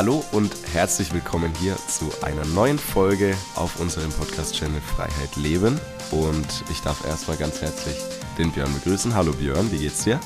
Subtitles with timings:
[0.00, 5.78] Hallo und herzlich willkommen hier zu einer neuen Folge auf unserem Podcast-Channel Freiheit Leben.
[6.10, 7.96] Und ich darf erstmal ganz herzlich
[8.38, 9.14] den Björn begrüßen.
[9.14, 10.18] Hallo Björn, wie geht's dir?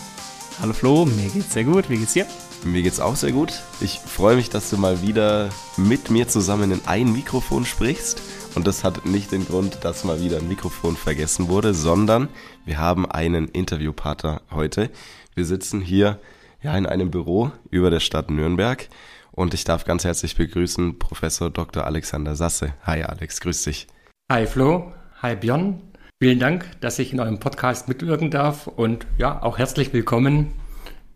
[0.60, 1.90] Hallo Flo, mir geht's sehr gut.
[1.90, 2.24] Wie geht's dir?
[2.62, 3.52] Mir geht's auch sehr gut.
[3.80, 8.22] Ich freue mich, dass du mal wieder mit mir zusammen in ein Mikrofon sprichst.
[8.54, 12.28] Und das hat nicht den Grund, dass mal wieder ein Mikrofon vergessen wurde, sondern
[12.64, 14.90] wir haben einen Interviewpartner heute.
[15.34, 16.20] Wir sitzen hier
[16.62, 18.88] ja, in einem Büro über der Stadt Nürnberg
[19.34, 21.84] und ich darf ganz herzlich begrüßen Professor Dr.
[21.84, 22.74] Alexander Sasse.
[22.84, 23.86] Hi Alex, grüß dich.
[24.30, 25.80] Hi Flo, hi Björn.
[26.22, 30.52] Vielen Dank, dass ich in eurem Podcast mitwirken darf und ja, auch herzlich willkommen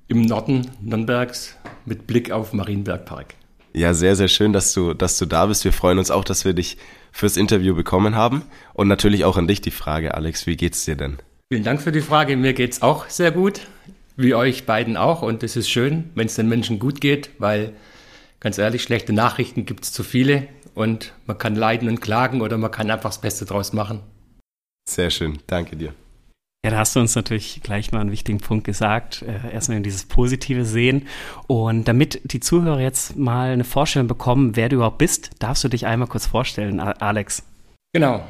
[0.08, 3.34] im Norden Nürnbergs mit Blick auf Marienbergpark.
[3.72, 5.64] Ja, sehr, sehr schön, dass du, dass du da bist.
[5.64, 6.78] Wir freuen uns auch, dass wir dich
[7.12, 8.42] fürs Interview bekommen haben.
[8.72, 11.18] Und natürlich auch an dich die Frage, Alex, wie geht's dir denn?
[11.52, 12.36] Vielen Dank für die Frage.
[12.36, 13.60] Mir geht's auch sehr gut
[14.16, 15.22] wie euch beiden auch.
[15.22, 17.72] Und es ist schön, wenn es den Menschen gut geht, weil
[18.40, 22.58] ganz ehrlich, schlechte Nachrichten gibt es zu viele und man kann leiden und klagen oder
[22.58, 24.00] man kann einfach das Beste draus machen.
[24.88, 25.92] Sehr schön, danke dir.
[26.64, 29.22] Ja, da hast du uns natürlich gleich mal einen wichtigen Punkt gesagt.
[29.22, 31.06] Äh, erstmal dieses Positive sehen.
[31.46, 35.68] Und damit die Zuhörer jetzt mal eine Vorstellung bekommen, wer du überhaupt bist, darfst du
[35.68, 37.44] dich einmal kurz vorstellen, Alex.
[37.92, 38.26] Genau.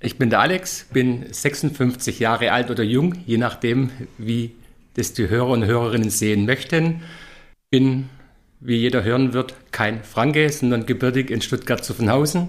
[0.00, 4.52] Ich bin der Alex, bin 56 Jahre alt oder jung, je nachdem, wie
[4.94, 7.02] das die Hörer und Hörerinnen sehen möchten.
[7.70, 8.08] Bin,
[8.60, 12.48] wie jeder hören wird, kein Franke, sondern gebürtig in Stuttgart-Zuffenhausen.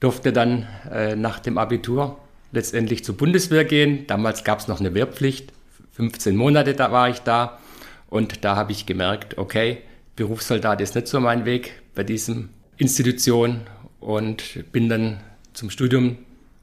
[0.00, 2.18] Durfte dann äh, nach dem Abitur
[2.52, 4.06] letztendlich zur Bundeswehr gehen.
[4.06, 5.52] Damals gab es noch eine Wehrpflicht.
[5.92, 7.58] 15 Monate da war ich da.
[8.10, 9.78] Und da habe ich gemerkt, okay,
[10.16, 13.62] Berufssoldat ist nicht so mein Weg bei diesem Institution
[14.00, 15.20] und bin dann
[15.52, 16.18] zum Studium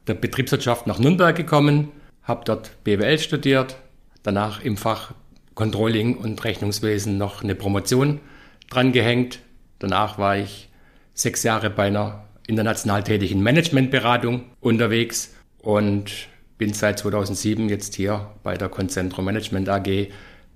[0.08, 1.90] der Betriebswirtschaft nach Nürnberg gekommen,
[2.24, 3.78] habe dort BWL studiert,
[4.24, 5.14] danach im Fach
[5.56, 8.20] Controlling und Rechnungswesen noch eine Promotion
[8.72, 9.40] drangehängt.
[9.80, 10.70] Danach war ich
[11.14, 16.12] sechs Jahre bei einer international tätigen Managementberatung unterwegs und
[16.58, 20.10] bin seit 2007 jetzt hier bei der Concentro Management AG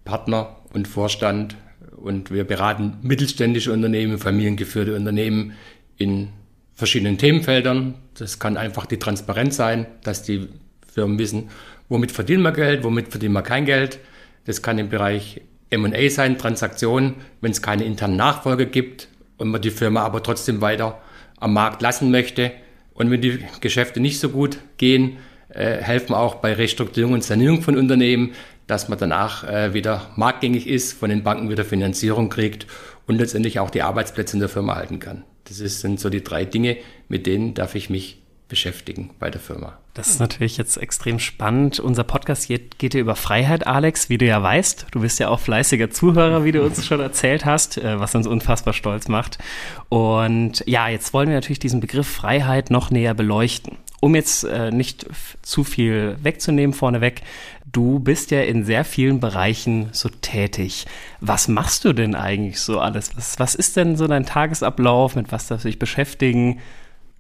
[0.04, 1.56] Partner und Vorstand
[1.98, 5.54] und wir beraten mittelständische Unternehmen, familiengeführte Unternehmen
[5.98, 6.30] in
[6.76, 7.96] verschiedenen Themenfeldern.
[8.14, 10.48] Das kann einfach die Transparenz sein, dass die
[10.94, 11.50] Firmen wissen,
[11.90, 14.00] womit verdienen wir Geld, womit verdienen wir kein Geld.
[14.46, 19.62] Das kann im Bereich M&A sein, Transaktionen, wenn es keine internen Nachfolge gibt und man
[19.62, 21.02] die Firma aber trotzdem weiter
[21.38, 22.52] am Markt lassen möchte.
[22.94, 25.18] Und wenn die Geschäfte nicht so gut gehen,
[25.50, 28.34] äh, helfen auch bei Restrukturierung und Sanierung von Unternehmen,
[28.68, 32.66] dass man danach äh, wieder marktgängig ist, von den Banken wieder Finanzierung kriegt
[33.06, 35.24] und letztendlich auch die Arbeitsplätze in der Firma halten kann.
[35.44, 36.78] Das sind so die drei Dinge,
[37.08, 39.78] mit denen darf ich mich beschäftigen bei der Firma.
[39.96, 41.80] Das ist natürlich jetzt extrem spannend.
[41.80, 44.88] Unser Podcast geht, ja über Freiheit, Alex, wie du ja weißt.
[44.92, 48.28] Du bist ja auch fleißiger Zuhörer, wie du uns schon erzählt hast, äh, was uns
[48.28, 49.38] unfassbar stolz macht.
[49.88, 53.78] Und ja, jetzt wollen wir natürlich diesen Begriff Freiheit noch näher beleuchten.
[54.02, 55.06] Um jetzt äh, nicht
[55.42, 57.22] zu viel wegzunehmen vorneweg,
[57.72, 60.88] du bist ja in sehr vielen Bereichen so tätig.
[61.22, 63.16] Was machst du denn eigentlich so alles?
[63.16, 65.16] Was, was ist denn so dein Tagesablauf?
[65.16, 66.60] Mit was darfst du dich beschäftigen?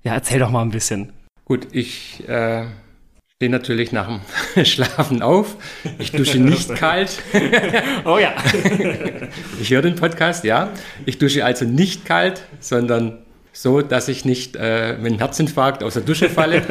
[0.03, 1.13] Ja, erzähl doch mal ein bisschen.
[1.45, 2.65] Gut, ich äh,
[3.35, 5.57] stehe natürlich nach dem Schlafen auf.
[5.99, 7.21] Ich dusche nicht kalt.
[8.05, 8.33] oh ja.
[9.61, 10.71] ich höre den Podcast, ja.
[11.05, 13.19] Ich dusche also nicht kalt, sondern
[13.53, 16.63] so, dass ich nicht äh, mit einem Herzinfarkt aus der Dusche falle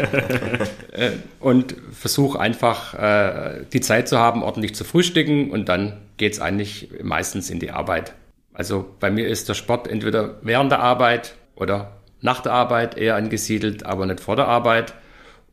[0.92, 6.32] äh, und versuche einfach äh, die Zeit zu haben, ordentlich zu frühstücken und dann geht
[6.32, 8.12] es eigentlich meistens in die Arbeit.
[8.52, 11.92] Also bei mir ist der Sport entweder während der Arbeit oder
[12.24, 14.94] nach der Arbeit eher angesiedelt, aber nicht vor der Arbeit.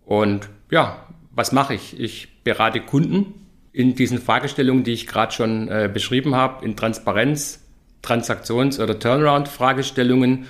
[0.06, 2.00] Und ja, was mache ich?
[2.00, 3.34] Ich berate Kunden
[3.74, 7.60] in diesen Fragestellungen, die ich gerade schon äh, beschrieben habe, in Transparenz,
[8.02, 10.46] Transaktions- oder Turnaround-Fragestellungen.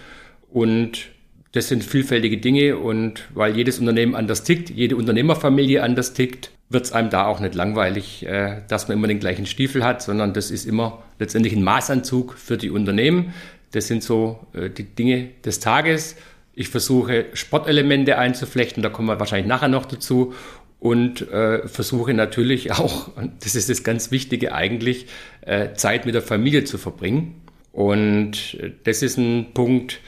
[0.52, 1.08] Und
[1.54, 2.78] das sind vielfältige Dinge.
[2.78, 7.40] Und weil jedes Unternehmen anders tickt, jede Unternehmerfamilie anders tickt, wird es einem da auch
[7.40, 11.54] nicht langweilig, äh, dass man immer den gleichen Stiefel hat, sondern das ist immer letztendlich
[11.56, 13.34] ein Maßanzug für die Unternehmen.
[13.72, 16.16] Das sind so äh, die Dinge des Tages.
[16.54, 20.34] Ich versuche Sportelemente einzuflechten, da kommen wir wahrscheinlich nachher noch dazu.
[20.80, 25.06] Und äh, versuche natürlich auch, und das ist das ganz Wichtige eigentlich,
[25.42, 27.42] äh, Zeit mit der Familie zu verbringen.
[27.72, 30.00] Und äh, das ist ein Punkt,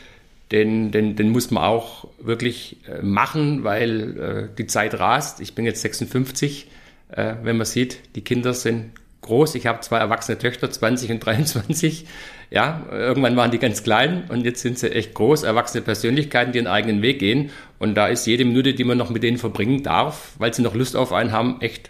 [0.52, 5.42] den, den, den muss man auch wirklich äh, machen, weil äh, die Zeit rast.
[5.42, 6.68] Ich bin jetzt 56.
[7.10, 9.56] Äh, wenn man sieht, die Kinder sind groß.
[9.56, 12.06] Ich habe zwei erwachsene Töchter, 20 und 23.
[12.50, 16.60] Ja, irgendwann waren die ganz klein und jetzt sind sie echt groß, erwachsene Persönlichkeiten, die
[16.60, 17.50] ihren eigenen Weg gehen.
[17.80, 20.76] Und da ist jede Minute, die man noch mit denen verbringen darf, weil sie noch
[20.76, 21.90] Lust auf einen haben, echt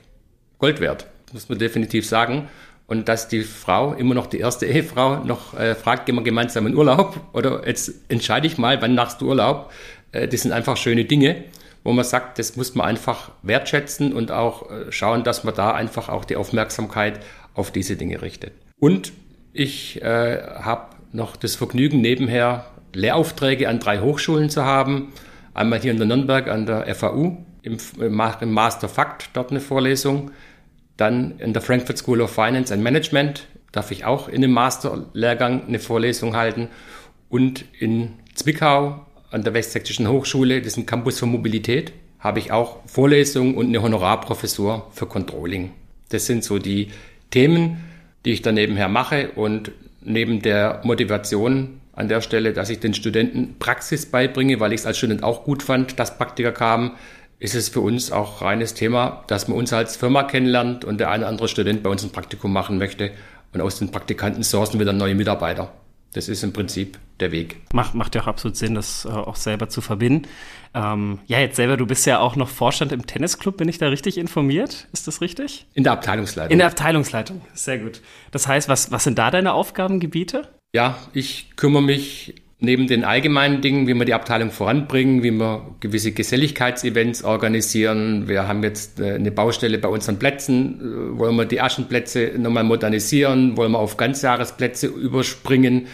[0.60, 1.08] Gold wert.
[1.34, 2.48] Muss man definitiv sagen.
[2.86, 6.68] und dass die Frau, immer noch die erste Ehefrau, noch äh, fragt, gehen wir gemeinsam
[6.68, 9.72] in Urlaub oder jetzt entscheide ich mal, wann machst du Urlaub.
[10.12, 11.44] Äh, das sind einfach schöne Dinge,
[11.84, 15.72] wo man sagt, das muss man einfach wertschätzen und auch äh, schauen, dass man da
[15.72, 17.20] einfach auch die Aufmerksamkeit
[17.56, 18.54] auf diese Dinge richtet.
[18.80, 19.14] Und
[19.54, 25.14] ich äh, habe noch das Vergnügen, nebenher Lehraufträge an drei Hochschulen zu haben.
[25.54, 30.32] Einmal hier in der Nürnberg an der FAU, im, im Master Fakt, dort eine Vorlesung
[30.98, 35.68] dann in der Frankfurt School of Finance and Management darf ich auch in dem Masterlehrgang
[35.68, 36.70] eine Vorlesung halten.
[37.30, 42.52] Und in Zwickau an der Westsächsischen Hochschule, das ist ein Campus für Mobilität, habe ich
[42.52, 45.72] auch Vorlesungen und eine Honorarprofessur für Controlling.
[46.10, 46.90] Das sind so die
[47.32, 47.84] Themen,
[48.26, 49.72] die ich dann nebenher mache und
[50.02, 54.86] neben der Motivation an der Stelle, dass ich den Studenten Praxis beibringe, weil ich es
[54.86, 56.92] als Student auch gut fand, dass Praktiker kamen,
[57.40, 61.12] ist es für uns auch reines Thema, dass man uns als Firma kennenlernt und der
[61.12, 63.12] eine oder andere Student bei uns ein Praktikum machen möchte
[63.54, 65.72] und aus den Praktikanten sourcen wir dann neue Mitarbeiter.
[66.14, 67.62] Das ist im Prinzip der Weg.
[67.74, 70.28] Macht, macht ja auch absolut Sinn, das äh, auch selber zu verbinden.
[70.74, 73.88] Ähm, ja, jetzt selber, du bist ja auch noch Vorstand im Tennisclub, bin ich da
[73.88, 74.88] richtig informiert?
[74.94, 75.66] Ist das richtig?
[75.74, 76.52] In der Abteilungsleitung.
[76.52, 78.02] In der Abteilungsleitung, sehr gut.
[78.32, 80.48] Das heißt, was, was sind da deine Aufgabengebiete?
[80.74, 85.76] Ja, ich kümmere mich neben den allgemeinen Dingen, wie wir die Abteilung voranbringen, wie wir
[85.82, 88.30] gewisse Geselligkeitsevents organisieren.
[88.30, 92.64] Wir haben jetzt äh, eine Baustelle bei unseren Plätzen, äh, wollen wir die Aschenplätze nochmal
[92.64, 95.88] modernisieren, wollen wir auf Ganzjahresplätze überspringen,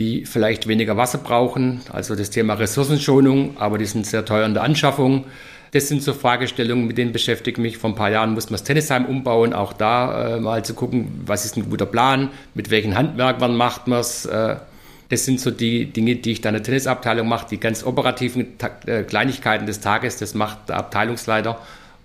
[0.00, 1.82] die vielleicht weniger Wasser brauchen.
[1.92, 5.24] Also das Thema Ressourcenschonung, aber die sind sehr teuer in der Anschaffung.
[5.70, 7.78] Das sind so Fragestellungen, mit denen beschäftige ich mich.
[7.78, 11.22] Vor ein paar Jahren mussten wir das Tennisheim umbauen, auch da äh, mal zu gucken,
[11.26, 14.26] was ist ein guter Plan, mit welchen Handwerkern macht man es.
[14.26, 14.56] Äh,
[15.08, 17.46] das sind so die Dinge, die ich dann in der Tennisabteilung mache.
[17.50, 21.60] Die ganz operativen äh, Kleinigkeiten des Tages, das macht der Abteilungsleiter.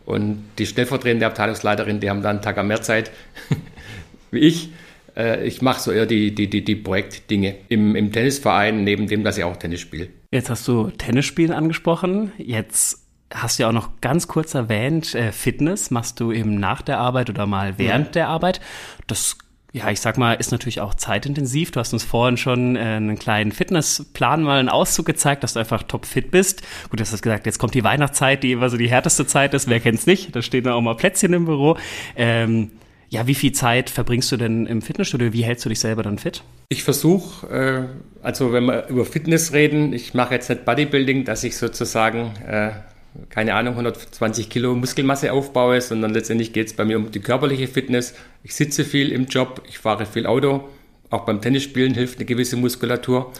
[0.05, 3.11] Und die stellvertretende Abteilungsleiterin, die haben dann einen Tag mehr Zeit,
[4.31, 4.69] wie ich.
[5.15, 9.23] Äh, ich mache so eher die, die, die, die Projektdinge im, im Tennisverein, neben dem,
[9.23, 10.07] dass ich auch Tennis spiele.
[10.31, 12.31] Jetzt hast du Tennisspielen angesprochen.
[12.37, 12.99] Jetzt
[13.33, 16.99] hast du ja auch noch ganz kurz erwähnt, äh, Fitness machst du eben nach der
[16.99, 18.11] Arbeit oder mal während ja.
[18.11, 18.61] der Arbeit.
[19.07, 19.37] Das
[19.73, 21.71] ja, ich sag mal, ist natürlich auch zeitintensiv.
[21.71, 25.59] Du hast uns vorhin schon äh, einen kleinen Fitnessplan mal einen Auszug gezeigt, dass du
[25.59, 26.61] einfach topfit bist.
[26.91, 29.67] Gut, du hast gesagt, jetzt kommt die Weihnachtszeit, die immer so die härteste Zeit ist.
[29.67, 30.35] Wer kennt's nicht?
[30.35, 31.75] Da stehen da auch mal Plätzchen im Büro.
[32.15, 32.69] Ähm,
[33.09, 35.33] ja, wie viel Zeit verbringst du denn im Fitnessstudio?
[35.33, 36.43] Wie hältst du dich selber dann fit?
[36.69, 41.43] Ich versuche, äh, also wenn wir über Fitness reden, ich mache jetzt nicht Bodybuilding, dass
[41.43, 42.73] ich sozusagen äh,
[43.29, 47.67] keine Ahnung, 120 Kilo Muskelmasse aufbaue, sondern letztendlich geht es bei mir um die körperliche
[47.67, 48.15] Fitness.
[48.43, 50.69] Ich sitze viel im Job, ich fahre viel Auto.
[51.09, 53.31] Auch beim Tennisspielen hilft eine gewisse Muskulatur.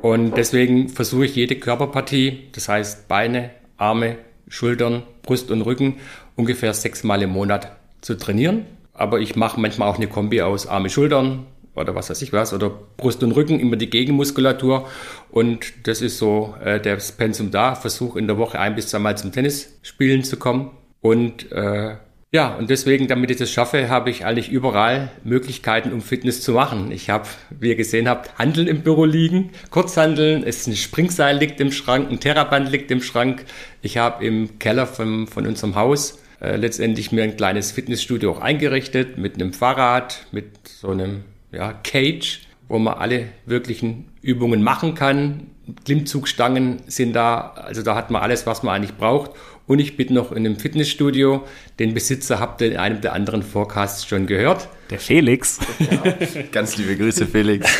[0.00, 4.16] Und deswegen versuche ich jede Körperpartie, das heißt Beine, Arme,
[4.48, 5.96] Schultern, Brust und Rücken,
[6.36, 8.64] ungefähr sechsmal im Monat zu trainieren.
[8.94, 12.52] Aber ich mache manchmal auch eine Kombi aus Arme, Schultern, oder was weiß ich was,
[12.52, 14.88] oder Brust und Rücken, immer die Gegenmuskulatur.
[15.30, 17.74] Und das ist so äh, der Pensum da.
[17.74, 20.70] Versuche in der Woche ein bis zweimal zum Tennis spielen zu kommen.
[21.00, 21.96] Und äh,
[22.32, 26.52] ja, und deswegen, damit ich das schaffe, habe ich eigentlich überall Möglichkeiten, um Fitness zu
[26.52, 26.92] machen.
[26.92, 27.26] Ich habe,
[27.58, 32.08] wie ihr gesehen habt, Handeln im Büro liegen, Kurzhandeln, es ein Springseil liegt im Schrank,
[32.08, 33.44] ein Terraband liegt im Schrank.
[33.82, 38.40] Ich habe im Keller von, von unserem Haus äh, letztendlich mir ein kleines Fitnessstudio auch
[38.40, 44.94] eingerichtet mit einem Fahrrad, mit so einem ja, Cage, wo man alle wirklichen Übungen machen
[44.94, 45.48] kann.
[45.84, 49.32] Klimmzugstangen sind da, also da hat man alles, was man eigentlich braucht.
[49.70, 51.44] Und ich bin noch in einem Fitnessstudio.
[51.78, 54.68] Den Besitzer habt ihr in einem der anderen Forecasts schon gehört.
[54.90, 55.60] Der Felix.
[55.78, 56.42] Ja.
[56.50, 57.70] Ganz liebe Grüße, Felix.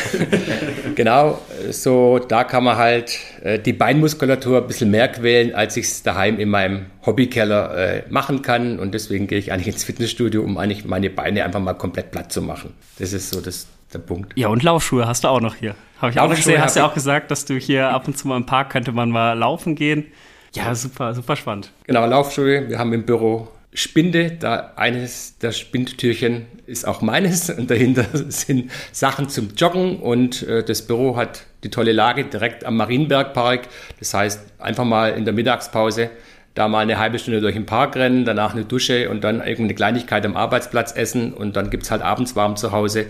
[0.95, 5.87] genau, so da kann man halt äh, die Beinmuskulatur ein bisschen mehr quälen, als ich
[5.87, 8.79] es daheim in meinem Hobbykeller äh, machen kann.
[8.79, 12.31] Und deswegen gehe ich eigentlich ins Fitnessstudio, um eigentlich meine Beine einfach mal komplett platt
[12.31, 12.71] zu machen.
[12.99, 14.31] Das ist so das, der Punkt.
[14.37, 15.75] Ja, und Laufschuhe hast du auch noch hier.
[15.99, 16.61] Habe ich auch gesehen.
[16.61, 18.93] Hast du ja auch gesagt, dass du hier ab und zu mal im Park könnte
[18.93, 20.05] man mal laufen gehen.
[20.53, 21.71] Ja, super, super spannend.
[21.87, 22.67] Genau, Laufschuhe.
[22.67, 28.69] Wir haben im Büro Spinde, da eines der Spindtürchen ist auch meines und dahinter sind
[28.91, 33.69] Sachen zum Joggen und äh, das Büro hat die tolle Lage direkt am Marienbergpark.
[33.99, 36.09] Das heißt, einfach mal in der Mittagspause
[36.53, 39.73] da mal eine halbe Stunde durch den Park rennen, danach eine Dusche und dann irgendeine
[39.73, 43.05] Kleinigkeit am Arbeitsplatz essen und dann gibt es halt abends warm zu Hause.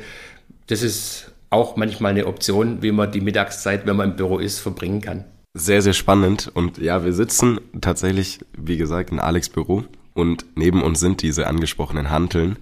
[0.68, 4.60] Das ist auch manchmal eine Option, wie man die Mittagszeit, wenn man im Büro ist,
[4.60, 5.26] verbringen kann.
[5.54, 6.50] Sehr, sehr spannend.
[6.54, 11.48] Und ja, wir sitzen tatsächlich, wie gesagt, in Alex Büro und neben uns sind diese
[11.48, 12.58] angesprochenen Hanteln,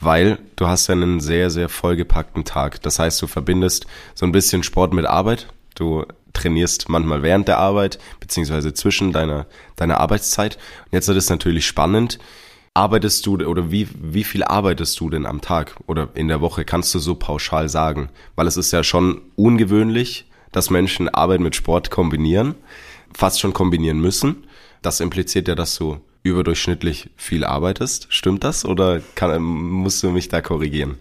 [0.00, 2.82] weil du hast ja einen sehr, sehr vollgepackten Tag.
[2.82, 5.48] Das heißt, du verbindest so ein bisschen Sport mit Arbeit.
[5.74, 9.46] Du trainierst manchmal während der Arbeit, beziehungsweise zwischen deiner,
[9.76, 10.56] deiner Arbeitszeit.
[10.86, 12.18] Und jetzt ist es natürlich spannend.
[12.74, 16.64] arbeitest du oder wie, wie viel arbeitest du denn am Tag oder in der Woche?
[16.64, 18.10] Kannst du so pauschal sagen?
[18.34, 22.54] Weil es ist ja schon ungewöhnlich, dass Menschen Arbeit mit Sport kombinieren,
[23.12, 24.44] fast schon kombinieren müssen.
[24.82, 28.06] Das impliziert ja, dass du überdurchschnittlich viel arbeitest.
[28.10, 30.98] Stimmt das oder kann, musst du mich da korrigieren?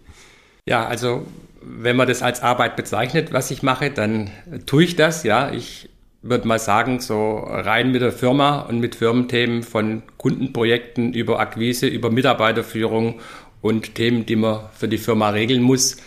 [0.65, 1.25] Ja, also
[1.61, 4.31] wenn man das als Arbeit bezeichnet, was ich mache, dann
[4.65, 5.23] tue ich das.
[5.23, 5.87] Ja, ich
[6.23, 11.85] würde mal sagen, so rein mit der Firma und mit Firmenthemen von Kundenprojekten über Akquise,
[11.85, 13.19] über Mitarbeiterführung
[13.61, 15.97] und Themen, die man für die Firma regeln muss,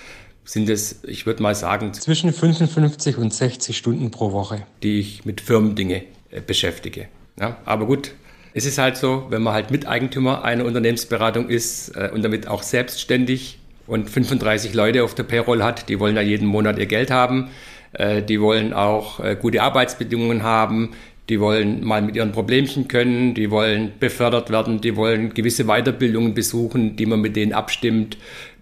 [0.47, 5.25] sind es, ich würde mal sagen, zwischen 55 und 60 Stunden pro Woche, die ich
[5.25, 7.09] mit Firmendinge äh, beschäftige.
[7.39, 8.13] Ja, aber gut,
[8.55, 12.63] es ist halt so, wenn man halt Miteigentümer einer Unternehmensberatung ist äh, und damit auch
[12.63, 17.11] selbstständig und 35 Leute auf der Payroll hat, die wollen ja jeden Monat ihr Geld
[17.11, 17.51] haben,
[17.93, 20.93] äh, die wollen auch gute Arbeitsbedingungen haben,
[21.29, 26.35] die wollen mal mit ihren Problemchen können, die wollen befördert werden, die wollen gewisse Weiterbildungen
[26.35, 28.17] besuchen, die man mit denen abstimmt.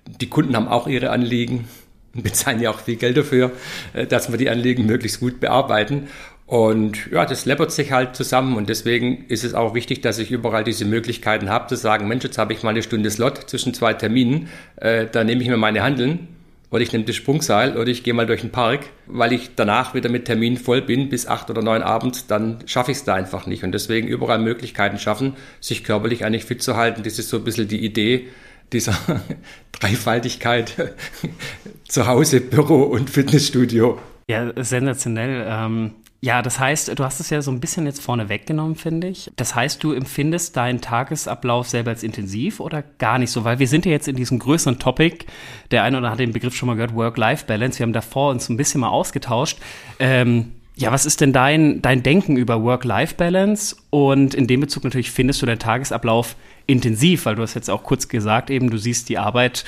[0.06, 1.68] Die Kunden haben auch ihre Anliegen
[2.14, 3.52] und bezahlen ja auch viel Geld dafür,
[3.92, 6.08] äh, dass wir die Anliegen möglichst gut bearbeiten.
[6.46, 10.30] Und ja, das läppert sich halt zusammen und deswegen ist es auch wichtig, dass ich
[10.30, 13.73] überall diese Möglichkeiten habe zu sagen, Mensch, jetzt habe ich mal eine Stunde Slot zwischen
[13.73, 16.28] zwei Terminen, äh, da nehme ich mir meine Handeln
[16.70, 19.94] oder ich nehme das Sprungseil oder ich gehe mal durch den Park, weil ich danach
[19.94, 23.14] wieder mit Terminen voll bin bis acht oder neun abends, dann schaffe ich es da
[23.14, 27.02] einfach nicht und deswegen überall Möglichkeiten schaffen, sich körperlich eigentlich fit zu halten.
[27.04, 28.28] Das ist so ein bisschen die Idee
[28.73, 28.97] dieser
[29.73, 30.94] Dreifaltigkeit
[31.88, 33.99] zu Hause, Büro und Fitnessstudio.
[34.28, 35.47] Ja, sensationell.
[35.49, 35.92] Ähm
[36.25, 39.30] ja, das heißt, du hast es ja so ein bisschen jetzt vorne weggenommen, finde ich.
[39.37, 43.44] Das heißt, du empfindest deinen Tagesablauf selber als intensiv oder gar nicht so?
[43.44, 45.26] Weil wir sind ja jetzt in diesem größeren Topic.
[45.71, 47.78] Der eine oder hat den Begriff schon mal gehört, Work-Life-Balance.
[47.78, 49.59] Wir haben davor uns ein bisschen mal ausgetauscht.
[49.99, 53.76] Ähm, ja, was ist denn dein, dein Denken über Work-Life-Balance?
[53.90, 57.85] Und in dem Bezug natürlich findest du deinen Tagesablauf intensiv, weil du hast jetzt auch
[57.85, 59.64] kurz gesagt, eben du siehst die Arbeit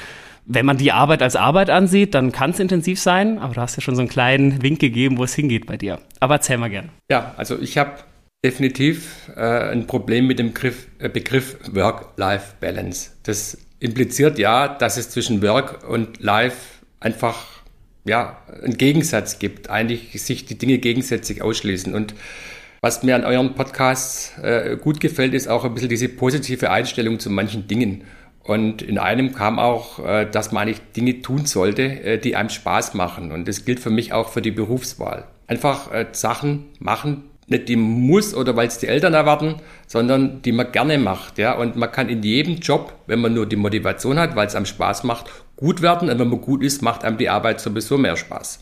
[0.46, 3.76] wenn man die Arbeit als Arbeit ansieht, dann kann es intensiv sein, aber du hast
[3.76, 5.98] ja schon so einen kleinen Wink gegeben, wo es hingeht bei dir.
[6.20, 6.90] Aber erzähl mal gern.
[7.10, 7.98] Ja, also ich habe
[8.44, 13.10] definitiv äh, ein Problem mit dem Begriff, äh, Begriff Work-Life-Balance.
[13.24, 16.56] Das impliziert ja, dass es zwischen Work und Life
[17.00, 17.55] einfach
[18.06, 21.94] ja, einen Gegensatz gibt, eigentlich sich die Dinge gegensätzlich ausschließen.
[21.94, 22.14] Und
[22.80, 27.18] was mir an euren Podcasts äh, gut gefällt, ist auch ein bisschen diese positive Einstellung
[27.18, 28.04] zu manchen Dingen.
[28.44, 32.48] Und in einem kam auch, äh, dass man eigentlich Dinge tun sollte, äh, die einem
[32.48, 33.32] Spaß machen.
[33.32, 35.24] Und das gilt für mich auch für die Berufswahl.
[35.48, 40.52] Einfach äh, Sachen machen, nicht die muss oder weil es die Eltern erwarten, sondern die
[40.52, 41.38] man gerne macht.
[41.38, 41.52] Ja?
[41.54, 44.66] Und man kann in jedem Job, wenn man nur die Motivation hat, weil es einem
[44.66, 46.10] Spaß macht, gut werden.
[46.10, 48.60] Und wenn man gut ist, macht einem die Arbeit sowieso mehr Spaß.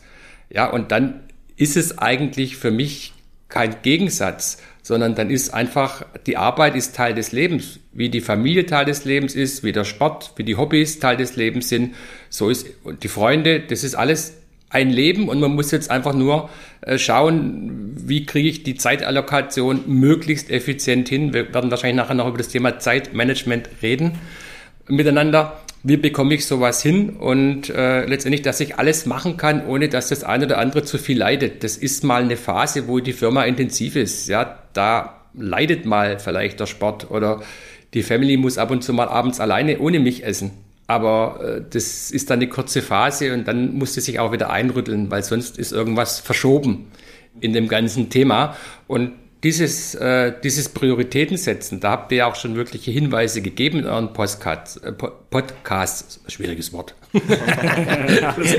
[0.49, 1.21] Ja, und dann
[1.57, 3.13] ist es eigentlich für mich
[3.49, 8.65] kein Gegensatz, sondern dann ist einfach, die Arbeit ist Teil des Lebens, wie die Familie
[8.65, 11.95] Teil des Lebens ist, wie der Sport, wie die Hobbys Teil des Lebens sind,
[12.29, 14.37] so ist, und die Freunde, das ist alles
[14.69, 16.49] ein Leben und man muss jetzt einfach nur
[16.81, 21.33] äh, schauen, wie kriege ich die Zeitallokation möglichst effizient hin.
[21.33, 24.17] Wir werden wahrscheinlich nachher noch über das Thema Zeitmanagement reden
[24.87, 29.87] miteinander wie bekomme ich sowas hin und äh, letztendlich, dass ich alles machen kann, ohne
[29.87, 31.63] dass das eine oder andere zu viel leidet.
[31.63, 34.27] Das ist mal eine Phase, wo die Firma intensiv ist.
[34.27, 37.43] Ja, da leidet mal vielleicht der Sport oder
[37.93, 40.64] die Family muss ab und zu mal abends alleine ohne mich essen.
[40.87, 44.49] Aber äh, das ist dann eine kurze Phase und dann muss sie sich auch wieder
[44.49, 46.91] einrütteln, weil sonst ist irgendwas verschoben
[47.39, 48.55] in dem ganzen Thema.
[48.87, 49.11] Und
[49.43, 53.85] dieses, äh, dieses Prioritäten setzen, da habt ihr ja auch schon wirkliche Hinweise gegeben in
[53.85, 56.19] euren Postcards, äh, Podcasts.
[56.27, 56.95] Schwieriges Wort.
[57.13, 58.53] das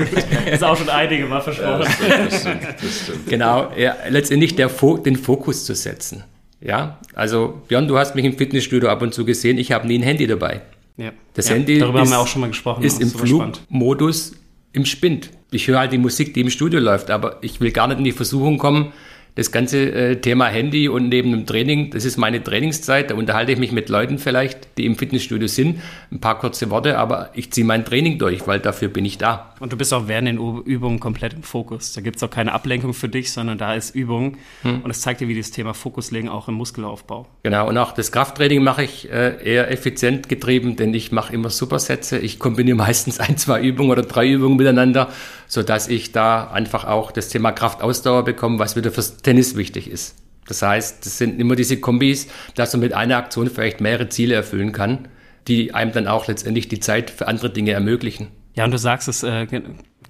[0.53, 1.87] ist auch schon einige Mal versprochen.
[2.07, 3.29] Ja, das stimmt, das stimmt.
[3.29, 6.23] Genau, ja, letztendlich der, den Fokus zu setzen.
[6.61, 9.99] Ja, also Björn, du hast mich im Fitnessstudio ab und zu gesehen, ich habe nie
[9.99, 10.61] ein Handy dabei.
[10.97, 11.13] Ja.
[11.33, 12.83] Das ja, Handy darüber ist, haben wir auch schon mal gesprochen.
[12.83, 14.33] Ist im Flugmodus
[14.73, 15.31] im Spind.
[15.51, 18.03] Ich höre halt die Musik, die im Studio läuft, aber ich will gar nicht in
[18.03, 18.91] die Versuchung kommen,
[19.37, 23.11] das ganze äh, Thema Handy und neben dem Training, das ist meine Trainingszeit.
[23.11, 25.79] Da unterhalte ich mich mit Leuten vielleicht, die im Fitnessstudio sind.
[26.11, 29.53] Ein paar kurze Worte, aber ich ziehe mein Training durch, weil dafür bin ich da.
[29.59, 31.93] Und du bist auch während den Übungen komplett im Fokus.
[31.93, 34.37] Da gibt es auch keine Ablenkung für dich, sondern da ist Übung.
[34.63, 34.81] Hm.
[34.81, 37.27] Und es zeigt dir, wie das Thema Fokus legen auch im Muskelaufbau.
[37.43, 41.51] Genau, und auch das Krafttraining mache ich äh, eher effizient getrieben, denn ich mache immer
[41.51, 42.17] Supersätze.
[42.17, 45.09] Ich kombiniere meistens ein, zwei Übungen oder drei Übungen miteinander,
[45.47, 50.15] sodass ich da einfach auch das Thema Kraftausdauer bekomme, was wieder fürs Tennis wichtig ist.
[50.47, 54.35] Das heißt, das sind immer diese Kombis, dass man mit einer Aktion vielleicht mehrere Ziele
[54.35, 55.07] erfüllen kann,
[55.47, 58.27] die einem dann auch letztendlich die Zeit für andere Dinge ermöglichen.
[58.55, 59.45] Ja, und du sagst es äh,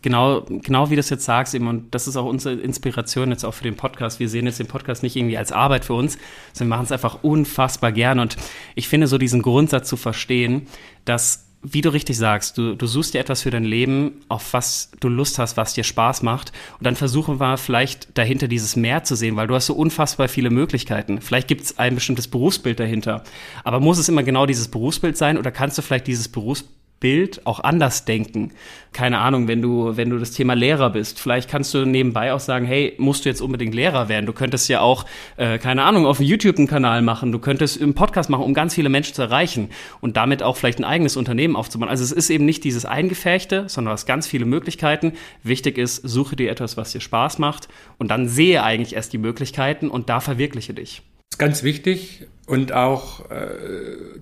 [0.01, 3.43] genau, genau wie du das jetzt sagst, eben, und das ist auch unsere Inspiration jetzt
[3.43, 4.19] auch für den Podcast.
[4.19, 6.17] Wir sehen jetzt den Podcast nicht irgendwie als Arbeit für uns,
[6.53, 8.19] sondern machen es einfach unfassbar gern.
[8.19, 8.37] Und
[8.75, 10.67] ich finde so diesen Grundsatz zu verstehen,
[11.05, 14.91] dass wie du richtig sagst, du, du suchst dir etwas für dein Leben, auf was
[14.99, 16.51] du Lust hast, was dir Spaß macht.
[16.79, 20.27] Und dann versuchen wir vielleicht dahinter dieses Mehr zu sehen, weil du hast so unfassbar
[20.27, 21.21] viele Möglichkeiten.
[21.21, 23.23] Vielleicht gibt es ein bestimmtes Berufsbild dahinter.
[23.63, 27.45] Aber muss es immer genau dieses Berufsbild sein oder kannst du vielleicht dieses Berufsbild Bild
[27.45, 28.51] auch anders denken.
[28.91, 32.39] Keine Ahnung, wenn du, wenn du das Thema Lehrer bist, vielleicht kannst du nebenbei auch
[32.39, 34.25] sagen, hey, musst du jetzt unbedingt Lehrer werden?
[34.25, 37.93] Du könntest ja auch, äh, keine Ahnung, auf YouTube einen Kanal machen, du könntest einen
[37.93, 39.69] Podcast machen, um ganz viele Menschen zu erreichen
[40.01, 41.89] und damit auch vielleicht ein eigenes Unternehmen aufzubauen.
[41.89, 45.13] Also es ist eben nicht dieses Eingefärchte, sondern hast ganz viele Möglichkeiten.
[45.43, 47.67] Wichtig ist, suche dir etwas, was dir Spaß macht
[47.99, 51.03] und dann sehe eigentlich erst die Möglichkeiten und da verwirkliche dich.
[51.29, 53.49] Das ist ganz wichtig und auch äh,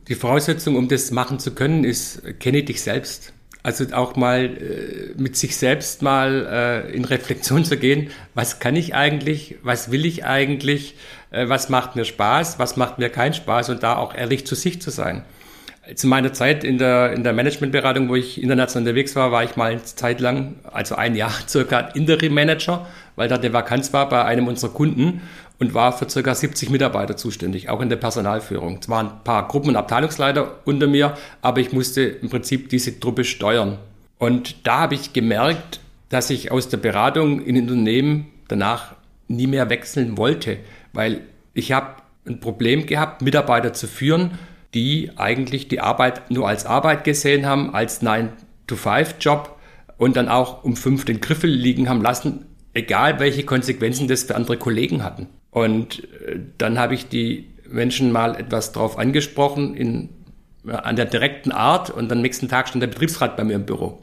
[0.08, 3.32] die Voraussetzung, um das machen zu können, ist, kenne dich selbst.
[3.62, 8.76] Also auch mal äh, mit sich selbst mal äh, in Reflexion zu gehen, was kann
[8.76, 10.96] ich eigentlich, was will ich eigentlich,
[11.32, 13.70] äh, was macht mir Spaß, was macht mir keinen Spaß?
[13.70, 15.24] Und da auch ehrlich zu sich zu sein.
[15.94, 19.56] Zu meiner Zeit in der, in der Managementberatung, wo ich international unterwegs war, war ich
[19.56, 24.10] mal eine Zeit lang, also ein Jahr circa Interim Manager, weil da eine Vakanz war
[24.10, 25.22] bei einem unserer Kunden
[25.60, 26.36] und war für ca.
[26.36, 28.80] 70 Mitarbeiter zuständig, auch in der Personalführung.
[28.82, 33.00] Es waren ein paar Gruppen- und Abteilungsleiter unter mir, aber ich musste im Prinzip diese
[33.00, 33.78] Truppe steuern.
[34.18, 38.96] Und da habe ich gemerkt, dass ich aus der Beratung in Unternehmen danach
[39.28, 40.58] nie mehr wechseln wollte,
[40.94, 41.22] weil
[41.54, 41.96] ich habe
[42.28, 44.38] ein Problem gehabt, Mitarbeiter zu führen,
[44.74, 49.58] die eigentlich die Arbeit nur als Arbeit gesehen haben, als 9-to-5-Job
[49.98, 54.36] und dann auch um fünf den Griffel liegen haben lassen, egal welche Konsequenzen das für
[54.36, 55.28] andere Kollegen hatten.
[55.56, 60.10] Und äh, dann habe ich die Menschen mal etwas drauf angesprochen, in,
[60.68, 61.90] an der direkten Art.
[61.90, 64.00] Und am nächsten Tag stand der Betriebsrat bei mir im Büro,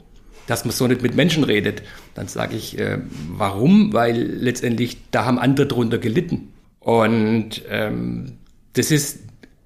[0.47, 1.83] dass man so nicht mit Menschen redet.
[2.15, 2.97] Dann sage ich, äh,
[3.29, 3.93] warum?
[3.93, 6.53] Weil letztendlich da haben andere drunter gelitten.
[6.79, 8.39] Und ähm,
[8.73, 9.19] das ist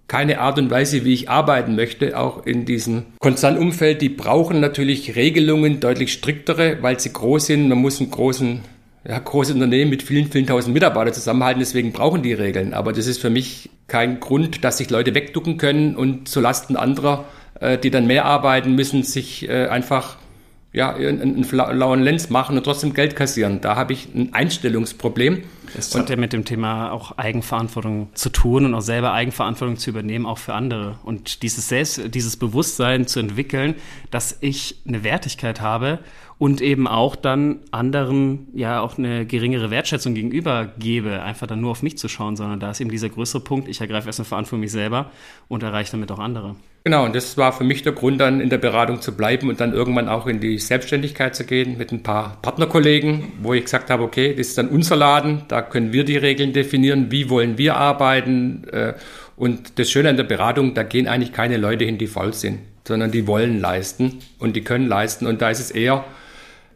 [0.09, 4.01] keine Art und Weise, wie ich arbeiten möchte, auch in diesem Konzernumfeld.
[4.01, 7.69] Die brauchen natürlich Regelungen, deutlich striktere, weil sie groß sind.
[7.69, 8.59] Man muss einen großen
[9.07, 12.73] ja, große Unternehmen mit vielen, vielen tausend Mitarbeitern zusammenhalten, deswegen brauchen die Regeln.
[12.73, 17.25] Aber das ist für mich kein Grund, dass sich Leute wegducken können und zulasten anderer,
[17.61, 20.17] äh, die dann mehr arbeiten müssen, sich äh, einfach
[20.73, 23.61] ja, einen, einen lauen Lenz machen und trotzdem Geld kassieren.
[23.61, 25.43] Da habe ich ein Einstellungsproblem.
[25.77, 29.89] Es hat ja mit dem Thema auch Eigenverantwortung zu tun und auch selber Eigenverantwortung zu
[29.89, 30.99] übernehmen, auch für andere.
[31.03, 33.75] Und dieses Selbst, dieses Bewusstsein zu entwickeln,
[34.11, 35.99] dass ich eine Wertigkeit habe
[36.39, 41.71] und eben auch dann anderen ja auch eine geringere Wertschätzung gegenüber gebe, einfach dann nur
[41.71, 44.25] auf mich zu schauen, sondern da ist eben dieser größere Punkt, ich ergreife erst eine
[44.25, 45.11] Verantwortung für mich selber
[45.47, 46.55] und erreiche damit auch andere.
[46.83, 49.59] Genau, und das war für mich der Grund, dann in der Beratung zu bleiben und
[49.59, 53.89] dann irgendwann auch in die Selbstständigkeit zu gehen mit ein paar Partnerkollegen, wo ich gesagt
[53.89, 57.57] habe, okay, das ist dann unser Laden, da können wir die Regeln definieren, wie wollen
[57.57, 58.63] wir arbeiten.
[58.71, 58.93] Äh,
[59.35, 62.59] und das Schöne an der Beratung, da gehen eigentlich keine Leute hin, die faul sind,
[62.87, 65.27] sondern die wollen leisten und die können leisten.
[65.27, 66.05] Und da ist es eher,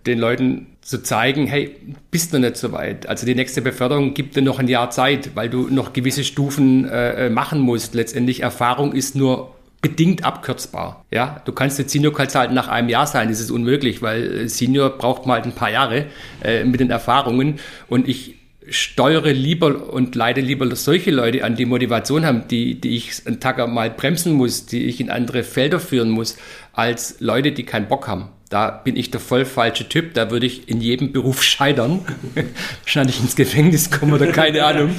[0.06, 1.76] den Leuten zu zeigen, hey,
[2.10, 3.08] bist du nicht so weit.
[3.08, 6.90] Also die nächste Beförderung gibt dir noch ein Jahr Zeit, weil du noch gewisse Stufen
[6.90, 7.94] äh, äh machen musst.
[7.94, 11.06] Letztendlich Erfahrung ist nur bedingt abkürzbar.
[11.12, 14.92] Ja, du kannst jetzt Senior Consultant nach einem Jahr sein, das ist unmöglich, weil Senior
[14.92, 16.06] braucht mal halt ein paar Jahre
[16.44, 18.36] äh, mit den Erfahrungen und ich
[18.70, 23.40] steuere lieber und leite lieber solche Leute an, die Motivation haben, die, die ich einen
[23.40, 26.38] Tag mal bremsen muss, die ich in andere Felder führen muss,
[26.74, 28.30] als Leute, die keinen Bock haben.
[28.52, 32.02] Da bin ich der voll falsche Typ, da würde ich in jedem Beruf scheitern.
[32.84, 34.94] Wahrscheinlich ins Gefängnis kommen oder keine Ahnung.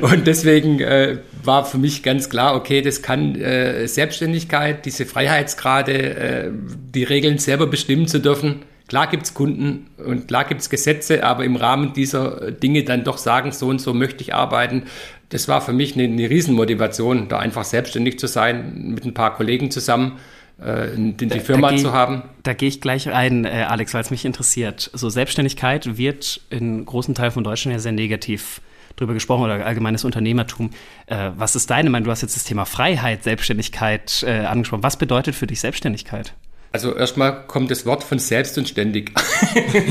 [0.00, 5.92] Und deswegen äh, war für mich ganz klar, okay, das kann äh, Selbstständigkeit, diese Freiheitsgrade,
[5.92, 6.50] äh,
[6.94, 11.56] die Regeln selber bestimmen zu dürfen, Klar gibt's Kunden und klar gibt's Gesetze, aber im
[11.56, 14.84] Rahmen dieser Dinge dann doch sagen, so und so möchte ich arbeiten,
[15.30, 19.34] das war für mich eine, eine Riesenmotivation, da einfach selbstständig zu sein, mit ein paar
[19.34, 20.20] Kollegen zusammen
[20.58, 22.22] äh, die, die Firma da, zu haben.
[22.42, 24.90] Da gehe ich gleich rein, äh, Alex, weil es mich interessiert.
[24.94, 28.60] So Selbstständigkeit wird in großen Teilen von Deutschland ja sehr negativ
[28.96, 30.70] drüber gesprochen oder allgemeines Unternehmertum.
[31.06, 32.06] Äh, was ist deine Meinung?
[32.06, 34.82] Du hast jetzt das Thema Freiheit, Selbstständigkeit äh, angesprochen.
[34.82, 36.32] Was bedeutet für dich Selbstständigkeit?
[36.72, 39.12] Also erstmal kommt das Wort von selbst und ständig.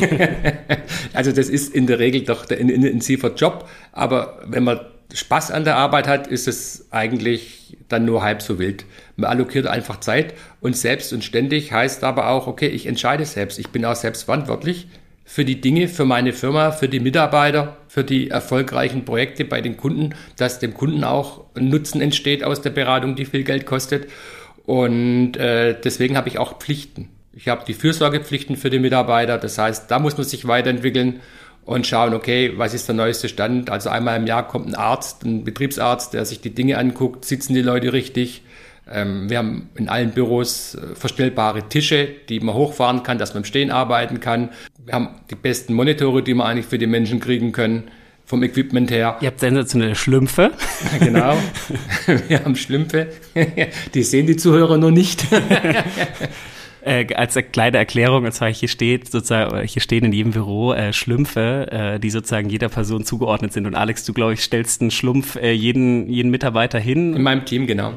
[1.13, 4.81] also das ist in der Regel doch ein intensiver Job, aber wenn man
[5.13, 8.85] Spaß an der Arbeit hat, ist es eigentlich dann nur halb so wild.
[9.15, 13.59] Man allokiert einfach Zeit und selbst und ständig heißt aber auch, okay, ich entscheide selbst.
[13.59, 14.87] Ich bin auch selbst verantwortlich
[15.25, 19.75] für die Dinge, für meine Firma, für die Mitarbeiter, für die erfolgreichen Projekte bei den
[19.75, 24.07] Kunden, dass dem Kunden auch ein Nutzen entsteht aus der Beratung, die viel Geld kostet.
[24.65, 27.09] Und äh, deswegen habe ich auch Pflichten.
[27.33, 29.37] Ich habe die Fürsorgepflichten für die Mitarbeiter.
[29.37, 31.19] Das heißt, da muss man sich weiterentwickeln
[31.65, 33.69] und schauen, okay, was ist der neueste Stand?
[33.69, 37.53] Also einmal im Jahr kommt ein Arzt, ein Betriebsarzt, der sich die Dinge anguckt, sitzen
[37.53, 38.43] die Leute richtig.
[38.91, 43.41] Ähm, wir haben in allen Büros äh, verstellbare Tische, die man hochfahren kann, dass man
[43.41, 44.49] im Stehen arbeiten kann.
[44.83, 47.89] Wir haben die besten Monitore, die wir eigentlich für die Menschen kriegen können
[48.25, 49.17] vom Equipment her.
[49.21, 50.51] Ihr habt sensationelle Schlümpfe.
[50.99, 51.37] genau.
[52.27, 53.07] Wir haben Schlümpfe.
[53.93, 55.27] Die sehen die Zuhörer nur nicht.
[56.85, 60.93] Äh, als kleine Erklärung, und zwar hier steht sozusagen, hier stehen in jedem Büro äh,
[60.93, 63.65] Schlümpfe, äh, die sozusagen jeder Person zugeordnet sind.
[63.65, 67.15] Und Alex, du glaube ich stellst einen Schlumpf äh, jeden, jeden Mitarbeiter hin.
[67.15, 67.93] In meinem Team, genau.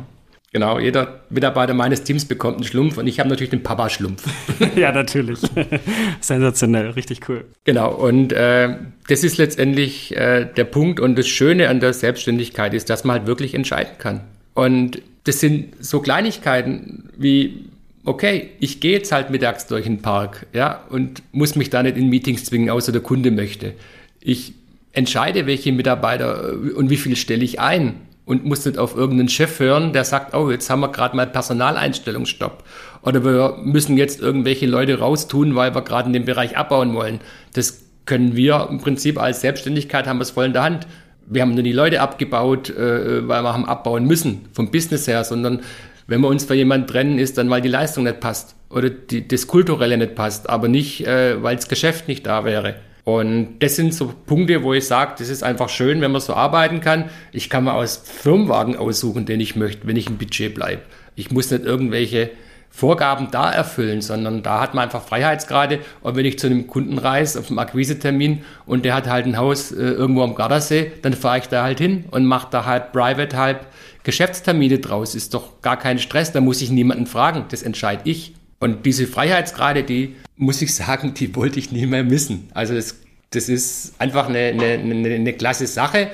[0.51, 4.25] Genau, jeder Mitarbeiter meines Teams bekommt einen Schlumpf und ich habe natürlich den Papa-Schlumpf.
[4.77, 5.41] ja, natürlich.
[6.21, 7.45] Sensationell, richtig cool.
[7.65, 8.77] Genau, und äh,
[9.09, 13.19] das ist letztendlich äh, der Punkt und das Schöne an der Selbstständigkeit ist, dass man
[13.19, 14.23] halt wirklich entscheiden kann.
[14.55, 17.68] Und das sind so Kleinigkeiten wie,
[18.09, 21.99] okay, ich gehe jetzt halt mittags durch den Park, ja, und muss mich da nicht
[21.99, 23.75] in Meetings zwingen, außer der Kunde möchte.
[24.21, 24.55] Ich
[24.93, 29.29] entscheide, welche Mitarbeiter äh, und wie viel stelle ich ein und muss nicht auf irgendeinen
[29.29, 32.65] Chef hören, der sagt, oh, jetzt haben wir gerade mal Personaleinstellungsstopp.
[33.03, 37.21] Oder wir müssen jetzt irgendwelche Leute raustun, weil wir gerade in dem Bereich abbauen wollen.
[37.53, 40.87] Das können wir im Prinzip als Selbstständigkeit haben wir es voll in der Hand.
[41.27, 45.25] Wir haben nur die Leute abgebaut, äh, weil wir haben abbauen müssen, vom Business her,
[45.25, 45.61] sondern
[46.09, 49.29] wenn wir uns für jemanden trennen, ist dann, weil die Leistung nicht passt oder die,
[49.29, 52.77] das Kulturelle nicht passt, aber nicht, äh, weil das Geschäft nicht da wäre.
[53.05, 56.35] Und das sind so Punkte, wo ich sage, das ist einfach schön, wenn man so
[56.35, 57.11] arbeiten kann.
[57.33, 60.83] Ich kann mir aus Firmenwagen aussuchen, den ich möchte, wenn ich im Budget bleibe.
[61.15, 62.31] Ich muss nicht irgendwelche
[62.71, 65.81] Vorgaben da erfüllen, sondern da hat man einfach Freiheitsgrade.
[66.03, 69.37] Und wenn ich zu einem Kunden reise auf einem Akquisetermin und der hat halt ein
[69.37, 72.93] Haus äh, irgendwo am Gardasee, dann fahre ich da halt hin und mache da halt
[72.93, 73.67] private, halb
[74.09, 75.15] Geschäftstermine draus.
[75.15, 78.33] Ist doch gar kein Stress, da muss ich niemanden fragen, das entscheide ich.
[78.59, 82.49] Und diese Freiheitsgrade, die muss ich sagen, die wollte ich nie mehr missen.
[82.55, 82.97] Also das,
[83.31, 86.11] das ist einfach eine, eine, eine, eine klasse Sache.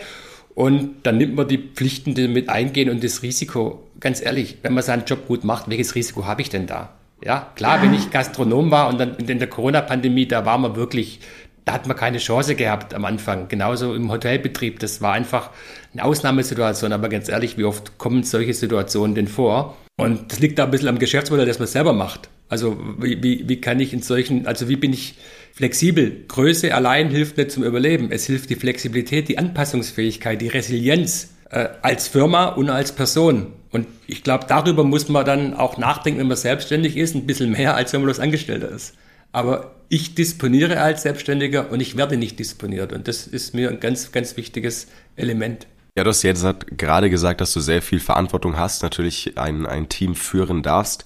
[0.57, 3.85] Und dann nimmt man die Pflichten, die mit eingehen und das Risiko.
[4.01, 6.95] Ganz ehrlich, wenn man seinen Job gut macht, welches Risiko habe ich denn da?
[7.25, 11.21] Ja, klar, wenn ich Gastronom war und dann in der Corona-Pandemie, da war man wirklich,
[11.65, 13.49] da hat man keine Chance gehabt am Anfang.
[13.49, 15.51] Genauso im Hotelbetrieb, das war einfach
[15.93, 16.93] eine Ausnahmesituation.
[16.93, 19.77] Aber ganz ehrlich, wie oft kommen solche Situationen denn vor?
[19.97, 22.29] Und das liegt da ein bisschen am Geschäftsmodell, das man selber macht.
[22.49, 25.17] Also wie, wie, wie kann ich in solchen, also wie bin ich
[25.55, 26.25] flexibel?
[26.29, 28.11] Größe allein hilft nicht zum Überleben.
[28.11, 33.53] Es hilft die Flexibilität, die Anpassungsfähigkeit, die Resilienz äh, als Firma und als Person.
[33.71, 37.53] Und ich glaube, darüber muss man dann auch nachdenken, wenn man selbstständig ist, ein bisschen
[37.53, 38.95] mehr, als wenn man bloß Angestellter ist.
[39.33, 42.93] Aber ich disponiere als Selbstständiger und ich werde nicht disponiert.
[42.93, 45.69] Und das ist mir ein ganz, ganz wichtiges Element.
[45.97, 46.45] Ja, du hast jetzt
[46.77, 51.05] gerade gesagt, dass du sehr viel Verantwortung hast, natürlich ein, ein Team führen darfst.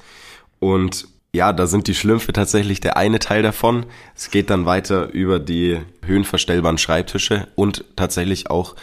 [0.59, 3.85] Und ja, da sind die Schlümpfe tatsächlich der eine Teil davon.
[4.17, 8.75] Es geht dann weiter über die höhenverstellbaren Schreibtische und tatsächlich auch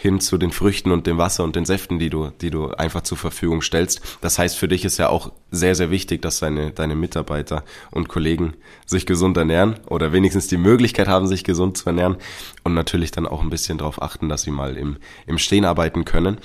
[0.00, 3.02] hin zu den Früchten und dem Wasser und den Säften, die du, die du einfach
[3.02, 4.00] zur Verfügung stellst.
[4.20, 8.08] Das heißt, für dich ist ja auch sehr, sehr wichtig, dass deine, deine Mitarbeiter und
[8.08, 8.54] Kollegen
[8.86, 12.16] sich gesund ernähren oder wenigstens die Möglichkeit haben, sich gesund zu ernähren
[12.62, 16.04] und natürlich dann auch ein bisschen darauf achten, dass sie mal im, im Stehen arbeiten
[16.04, 16.38] können.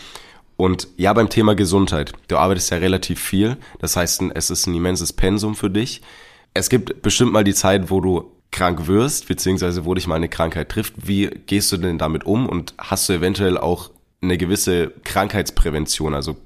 [0.57, 2.13] Und ja, beim Thema Gesundheit.
[2.29, 3.57] Du arbeitest ja relativ viel.
[3.77, 6.01] Das heißt, es ist ein immenses Pensum für dich.
[6.55, 10.29] Es gibt bestimmt mal die Zeit, wo du krank wirst, beziehungsweise wo dich mal eine
[10.29, 10.93] Krankheit trifft.
[11.05, 12.47] Wie gehst du denn damit um?
[12.47, 16.37] Und hast du eventuell auch eine gewisse Krankheitsprävention, also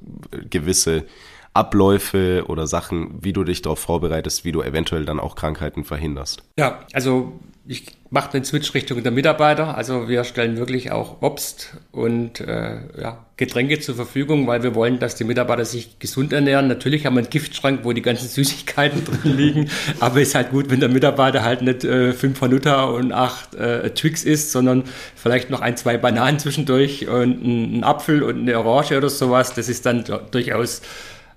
[0.49, 1.05] gewisse
[1.53, 6.43] Abläufe oder Sachen, wie du dich darauf vorbereitest, wie du eventuell dann auch Krankheiten verhinderst?
[6.57, 7.33] Ja, also
[7.69, 9.75] ich mache den Switch Richtung der Mitarbeiter.
[9.75, 14.99] Also wir stellen wirklich auch Obst und äh, ja, Getränke zur Verfügung, weil wir wollen,
[14.99, 16.67] dass die Mitarbeiter sich gesund ernähren.
[16.67, 20.69] Natürlich haben wir einen Giftschrank, wo die ganzen Süßigkeiten drin liegen, aber ist halt gut,
[20.69, 24.83] wenn der Mitarbeiter halt nicht äh, fünf Hanuta und acht äh, Twix isst, sondern
[25.15, 29.53] vielleicht noch ein, zwei Bananen zwischendurch und ein, ein Apfel und eine Orange oder sowas.
[29.53, 30.81] Das ist dann durchaus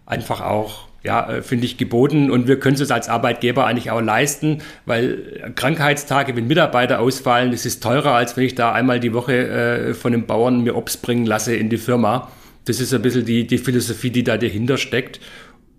[0.07, 4.01] einfach auch ja, äh, finde ich geboten und wir können es als Arbeitgeber eigentlich auch
[4.01, 9.13] leisten, weil Krankheitstage, wenn Mitarbeiter ausfallen, das ist teurer, als wenn ich da einmal die
[9.13, 12.31] Woche äh, von einem Bauern mir Obst bringen lasse in die Firma.
[12.67, 15.21] Das ist ein bisschen die, die Philosophie, die da dahinter steckt.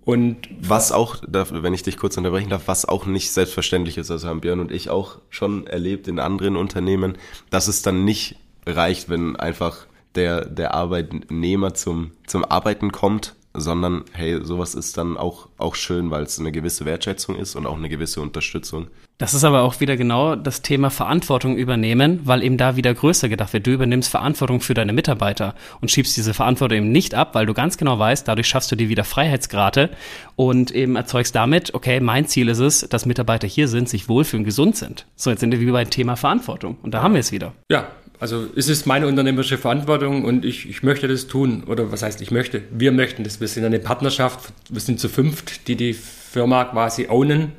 [0.04, 4.28] Und was auch, wenn ich dich kurz unterbrechen darf, was auch nicht selbstverständlich ist, also
[4.28, 7.18] haben Björn und ich auch schon erlebt in anderen Unternehmen,
[7.52, 14.06] dass es dann nicht reicht, wenn einfach der, der Arbeitnehmer zum, zum Arbeiten kommt sondern
[14.14, 17.78] hey, sowas ist dann auch, auch schön, weil es eine gewisse Wertschätzung ist und auch
[17.78, 18.88] eine gewisse Unterstützung.
[19.18, 23.30] Das ist aber auch wieder genau das Thema Verantwortung übernehmen, weil eben da wieder größer
[23.30, 23.68] gedacht wird.
[23.68, 27.54] Du übernimmst Verantwortung für deine Mitarbeiter und schiebst diese Verantwortung eben nicht ab, weil du
[27.54, 29.92] ganz genau weißt, dadurch schaffst du dir wieder Freiheitsgrade
[30.36, 34.44] und eben erzeugst damit, okay, mein Ziel ist es, dass Mitarbeiter hier sind, sich wohlfühlen,
[34.44, 35.06] gesund sind.
[35.16, 37.54] So, jetzt sind wir wieder beim Thema Verantwortung und da haben wir es wieder.
[37.70, 37.90] Ja,
[38.22, 41.64] also es ist meine unternehmerische Verantwortung und ich, ich möchte das tun.
[41.64, 42.62] Oder was heißt, ich möchte?
[42.70, 43.42] Wir möchten das.
[43.42, 44.54] Wir sind eine Partnerschaft.
[44.70, 47.54] Wir sind zu fünft, die die Firma quasi ownen.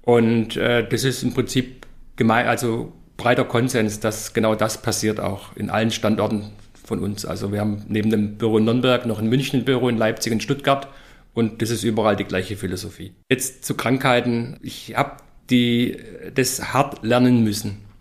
[0.00, 5.54] Und äh, das ist im Prinzip gemein, also breiter Konsens, dass genau das passiert auch
[5.56, 6.52] in allen Standorten
[6.82, 7.26] von uns.
[7.26, 10.32] Also wir haben neben dem Büro in Nürnberg noch in München ein Büro, in Leipzig,
[10.32, 10.88] in Stuttgart.
[11.34, 13.12] Und das ist überall die gleiche Philosophie.
[13.30, 14.56] Jetzt zu Krankheiten.
[14.62, 15.16] Ich habe
[16.34, 17.91] das hart lernen müssen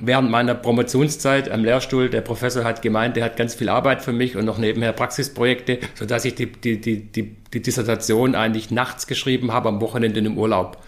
[0.00, 4.12] während meiner Promotionszeit am Lehrstuhl, der Professor hat gemeint, der hat ganz viel Arbeit für
[4.12, 9.06] mich und noch nebenher Praxisprojekte, sodass ich die, die, die, die, die Dissertation eigentlich nachts
[9.06, 10.78] geschrieben habe, am Wochenende im Urlaub.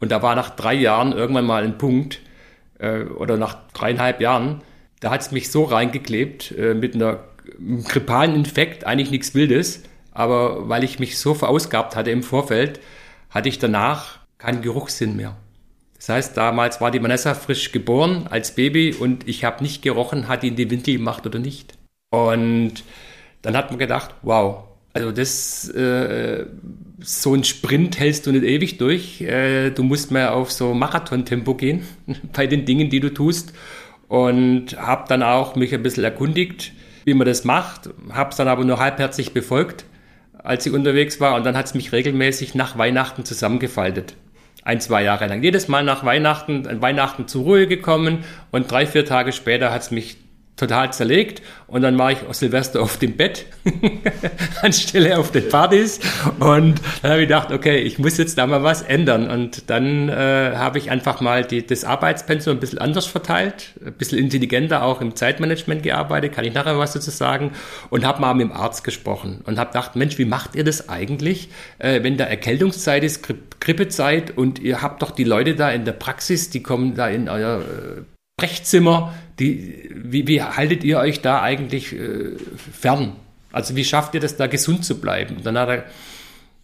[0.00, 2.20] Und da war nach drei Jahren irgendwann mal ein Punkt,
[2.78, 4.62] äh, oder nach dreieinhalb Jahren,
[5.00, 7.20] da hat es mich so reingeklebt, äh, mit einer
[7.56, 9.82] einem grippalen Infekt, eigentlich nichts Wildes,
[10.12, 12.80] aber weil ich mich so verausgabt hatte im Vorfeld,
[13.30, 15.36] hatte ich danach keinen Geruchssinn mehr.
[16.08, 20.26] Das heißt, damals war die Vanessa frisch geboren als Baby und ich habe nicht gerochen,
[20.26, 21.74] hat die in die Windel gemacht oder nicht.
[22.08, 22.82] Und
[23.42, 26.46] dann hat man gedacht, wow, also das, äh,
[27.00, 29.20] so ein Sprint hältst du nicht ewig durch.
[29.20, 31.82] Äh, du musst mehr auf so Marathontempo gehen
[32.32, 33.52] bei den Dingen, die du tust.
[34.08, 36.72] Und habe dann auch mich ein bisschen erkundigt,
[37.04, 37.90] wie man das macht.
[38.12, 39.84] Habe es dann aber nur halbherzig befolgt,
[40.38, 41.34] als ich unterwegs war.
[41.34, 44.14] Und dann hat es mich regelmäßig nach Weihnachten zusammengefaltet
[44.68, 45.42] ein, zwei Jahre lang.
[45.42, 49.80] Jedes Mal nach Weihnachten, an Weihnachten zur Ruhe gekommen und drei, vier Tage später hat
[49.80, 50.18] es mich
[50.58, 51.42] total zerlegt.
[51.66, 53.46] Und dann war ich Silvester auf dem Bett
[54.62, 56.00] anstelle auf den Partys.
[56.38, 59.30] Und dann habe ich gedacht, okay, ich muss jetzt da mal was ändern.
[59.30, 63.92] Und dann äh, habe ich einfach mal die, das Arbeitspensum ein bisschen anders verteilt, ein
[63.92, 67.52] bisschen intelligenter auch im Zeitmanagement gearbeitet, kann ich nachher was dazu sagen.
[67.90, 70.88] Und habe mal mit dem Arzt gesprochen und habe gedacht, Mensch, wie macht ihr das
[70.88, 74.36] eigentlich, äh, wenn da Erkältungszeit ist, Gri Grippezeit?
[74.36, 77.60] Und ihr habt doch die Leute da in der Praxis, die kommen da in euer
[77.60, 82.36] äh, Sprechzimmer, die, wie, wie haltet ihr euch da eigentlich äh,
[82.72, 83.16] fern?
[83.50, 85.38] Also wie schafft ihr das da gesund zu bleiben?
[85.42, 85.84] Dann hat er,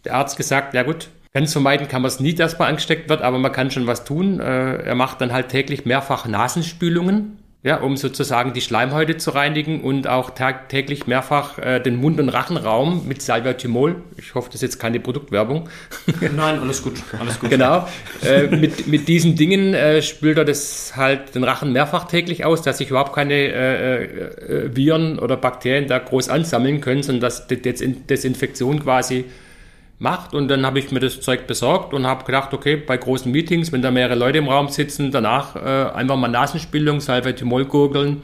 [0.05, 3.21] der Arzt gesagt, ja gut, ganz vermeiden kann man es nie, dass man angesteckt wird,
[3.21, 4.39] aber man kann schon was tun.
[4.39, 9.81] Äh, er macht dann halt täglich mehrfach Nasenspülungen ja, um sozusagen die Schleimhäute zu reinigen
[9.81, 10.33] und auch
[10.69, 13.95] täglich mehrfach äh, den Mund- und Rachenraum mit Salviatimol.
[14.17, 15.67] Ich hoffe, das ist jetzt keine Produktwerbung.
[16.35, 17.49] Nein, alles gut, alles gut.
[17.49, 17.87] genau.
[18.23, 22.61] Äh, mit, mit diesen Dingen äh, spült er das halt den Rachen mehrfach täglich aus,
[22.61, 27.47] dass sich überhaupt keine äh, äh, Viren oder Bakterien da groß ansammeln können, sondern dass
[27.47, 29.25] die Desinfektion quasi
[29.99, 30.33] macht.
[30.33, 33.71] Und dann habe ich mir das Zeug besorgt und habe gedacht, okay, bei großen Meetings,
[33.71, 35.59] wenn da mehrere Leute im Raum sitzen, danach äh,
[35.93, 38.23] einfach mal Nasenspülung, Salvetimol gurgeln.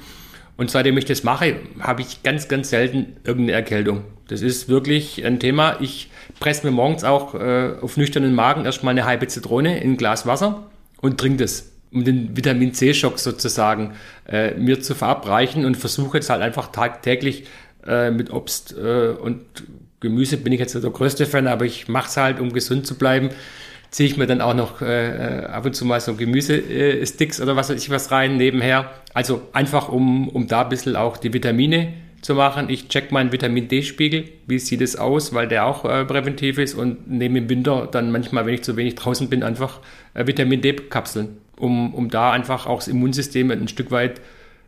[0.57, 4.03] Und seitdem ich das mache, habe ich ganz, ganz selten irgendeine Erkältung.
[4.27, 5.77] Das ist wirklich ein Thema.
[5.81, 9.97] Ich presse mir morgens auch äh, auf nüchternen Magen erstmal eine halbe Zitrone in ein
[9.97, 10.69] Glas Wasser
[11.01, 13.93] und trinke das, um den Vitamin C-Schock sozusagen
[14.27, 17.45] äh, mir zu verabreichen und versuche jetzt halt einfach tagtäglich
[17.85, 19.41] äh, mit Obst äh, und
[20.01, 22.95] Gemüse bin ich jetzt der größte Fan, aber ich mache es halt, um gesund zu
[22.95, 23.29] bleiben.
[23.91, 27.55] Ziehe ich mir dann auch noch äh, ab und zu mal so Gemüsesticks äh, oder
[27.55, 28.89] was weiß ich was rein nebenher.
[29.13, 32.69] Also einfach, um, um da ein bisschen auch die Vitamine zu machen.
[32.69, 36.73] Ich check meinen Vitamin D-Spiegel, wie sieht es aus, weil der auch äh, präventiv ist
[36.73, 39.79] und nehme im Winter dann manchmal, wenn ich zu wenig draußen bin, einfach
[40.13, 44.21] äh, Vitamin D-Kapseln, um, um da einfach auch das Immunsystem ein Stück weit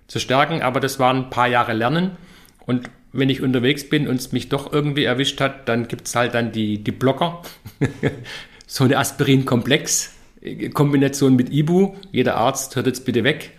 [0.07, 0.61] zu stärken.
[0.61, 2.11] Aber das waren ein paar Jahre Lernen
[2.65, 6.15] und wenn ich unterwegs bin und es mich doch irgendwie erwischt hat, dann gibt es
[6.15, 7.41] halt dann die, die Blocker.
[8.67, 10.11] so eine Aspirin-Komplex.
[10.73, 11.93] Kombination mit Ibu.
[12.11, 13.51] Jeder Arzt hört jetzt bitte weg.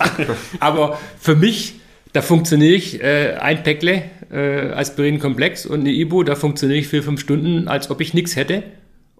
[0.60, 1.74] Aber für mich,
[2.14, 7.02] da funktioniere ich äh, ein Päckle äh, Aspirin-Komplex und eine Ibu, da funktioniere ich vier,
[7.02, 8.62] fünf Stunden, als ob ich nichts hätte.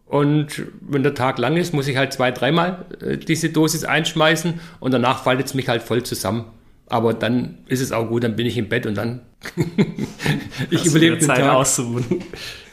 [0.07, 4.61] Und wenn der Tag lang ist, muss ich halt zwei, dreimal äh, diese Dosis einschmeißen
[4.81, 6.45] und danach faltet es mich halt voll zusammen.
[6.87, 9.21] Aber dann ist es auch gut, dann bin ich im Bett und dann
[10.71, 11.55] ich überlebe den Zeit Tag.
[11.55, 12.05] auszuruhen.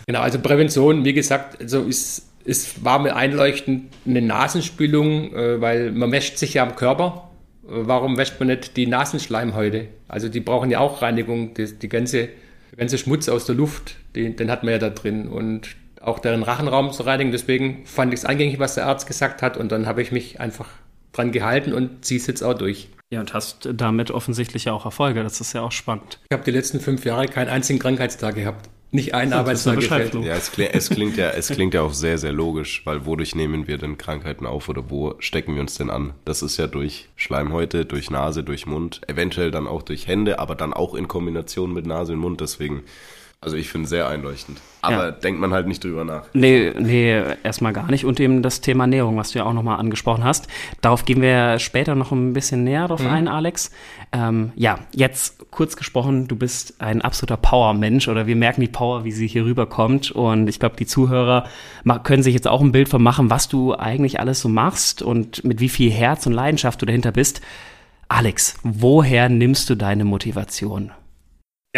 [0.05, 5.91] Genau, also Prävention, wie gesagt, also ist, ist, war mir einleuchtend eine Nasenspülung, äh, weil
[5.91, 7.29] man wäscht sich ja am Körper.
[7.63, 9.87] Äh, warum wäscht man nicht die Nasenschleimhäute?
[10.07, 12.29] Also die brauchen ja auch Reinigung, die, die ganze,
[12.71, 15.27] der ganze Schmutz aus der Luft, den, den hat man ja da drin.
[15.27, 17.31] Und auch deren Rachenraum zu reinigen.
[17.31, 19.57] Deswegen fand ich es eingängig, was der Arzt gesagt hat.
[19.57, 20.69] Und dann habe ich mich einfach
[21.11, 22.89] dran gehalten und ziehe es jetzt auch durch.
[23.11, 25.23] Ja, und hast damit offensichtlich auch Erfolge.
[25.23, 26.19] Das ist ja auch spannend.
[26.29, 28.69] Ich habe die letzten fünf Jahre keinen einzigen Krankheitstag gehabt.
[28.91, 30.13] nicht ein Arbeitstag gefällt.
[30.15, 33.35] Ja, es klingt, es, klingt ja, es klingt ja auch sehr, sehr logisch, weil wodurch
[33.35, 36.13] nehmen wir denn Krankheiten auf oder wo stecken wir uns denn an?
[36.25, 40.55] Das ist ja durch Schleimhäute, durch Nase, durch Mund, eventuell dann auch durch Hände, aber
[40.55, 42.41] dann auch in Kombination mit Nase und Mund.
[42.41, 42.83] Deswegen
[43.41, 44.59] also ich finde sehr einleuchtend.
[44.81, 45.11] Aber ja.
[45.11, 46.25] denkt man halt nicht drüber nach.
[46.33, 48.03] Nee, nee, erstmal gar nicht.
[48.03, 50.47] Und eben das Thema Ernährung, was du ja auch nochmal angesprochen hast.
[50.81, 53.09] Darauf gehen wir später noch ein bisschen näher drauf mhm.
[53.09, 53.71] ein, Alex.
[54.11, 59.05] Ähm, ja, jetzt kurz gesprochen, du bist ein absoluter Power-Mensch oder wir merken die Power,
[59.05, 60.11] wie sie hier rüberkommt.
[60.11, 61.45] Und ich glaube, die Zuhörer
[62.03, 65.45] können sich jetzt auch ein Bild von machen, was du eigentlich alles so machst und
[65.45, 67.39] mit wie viel Herz und Leidenschaft du dahinter bist.
[68.09, 70.91] Alex, woher nimmst du deine Motivation?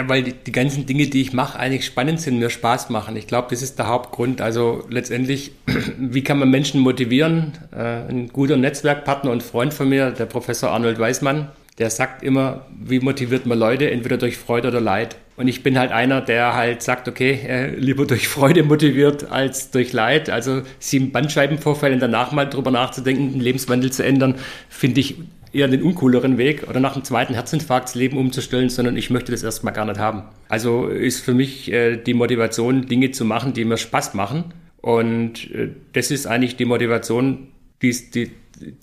[0.02, 3.16] Ja, weil die, die ganzen Dinge, die ich mache, eigentlich spannend sind, mir Spaß machen.
[3.16, 4.42] Ich glaube, das ist der Hauptgrund.
[4.42, 5.52] Also letztendlich,
[6.00, 7.54] wie kann man Menschen motivieren?
[7.72, 12.66] Äh, ein guter Netzwerkpartner und Freund von mir, der Professor Arnold Weismann, der sagt immer,
[12.84, 15.18] wie motiviert man Leute, entweder durch Freude oder Leid.
[15.38, 19.70] Und ich bin halt einer, der halt sagt, okay, äh, lieber durch Freude motiviert als
[19.70, 20.32] durch Leid.
[20.32, 24.36] Also sieben Bandscheibenvorfällen danach mal drüber nachzudenken, den Lebenswandel zu ändern,
[24.68, 25.18] finde ich
[25.54, 29.44] eher den uncooleren Weg oder nach dem zweiten Herzinfarkt Leben umzustellen, sondern ich möchte das
[29.44, 30.24] erstmal gar nicht haben.
[30.48, 34.54] Also ist für mich äh, die Motivation, Dinge zu machen, die mir Spaß machen.
[34.82, 37.50] Und äh, das ist eigentlich die Motivation,
[37.82, 38.32] dies, die,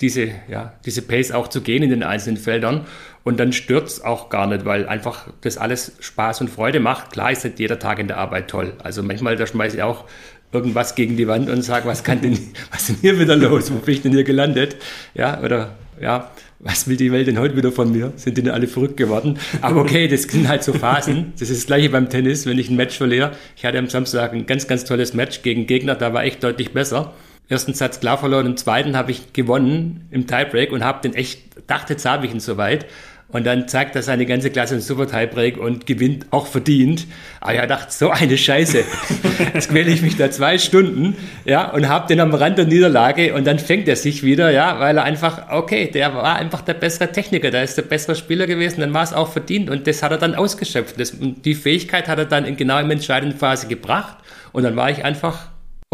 [0.00, 2.86] diese, ja, diese Pace auch zu gehen in den einzelnen Feldern.
[3.24, 7.12] Und dann stört's auch gar nicht, weil einfach das alles Spaß und Freude macht.
[7.12, 8.74] Klar ist nicht jeder Tag in der Arbeit toll.
[8.82, 10.04] Also manchmal, da schmeiße ich auch
[10.52, 12.38] irgendwas gegen die Wand und sage, was kann denn,
[12.70, 13.72] was ist denn hier wieder los?
[13.72, 14.76] Wo bin ich denn hier gelandet?
[15.14, 18.12] Ja, oder, ja, was will die Welt denn heute wieder von mir?
[18.16, 19.38] Sind die denn alle verrückt geworden?
[19.60, 21.32] Aber okay, das sind halt so Phasen.
[21.38, 23.32] Das ist das gleiche beim Tennis, wenn ich ein Match verliere.
[23.56, 26.72] Ich hatte am Samstag ein ganz, ganz tolles Match gegen Gegner, da war ich deutlich
[26.72, 27.14] besser.
[27.48, 31.40] Ersten Satz klar verloren, im zweiten habe ich gewonnen im Tiebreak und habe den echt,
[31.66, 32.86] dachte, jetzt habe ich ihn soweit.
[33.30, 37.06] Und dann zeigt er seine ganze Klasse einen Super Tiebreak und gewinnt auch verdient.
[37.42, 38.84] Aber ich dachte, so eine Scheiße.
[39.54, 41.14] Jetzt quäle ich mich da zwei Stunden,
[41.44, 44.80] ja, und habe den am Rand der Niederlage und dann fängt er sich wieder, ja,
[44.80, 48.46] weil er einfach, okay, der war einfach der bessere Techniker, der ist der bessere Spieler
[48.46, 50.98] gewesen, dann war es auch verdient und das hat er dann ausgeschöpft.
[50.98, 54.16] Das, und die Fähigkeit hat er dann in genau in entscheidenden Phase gebracht
[54.52, 55.48] und dann war ich einfach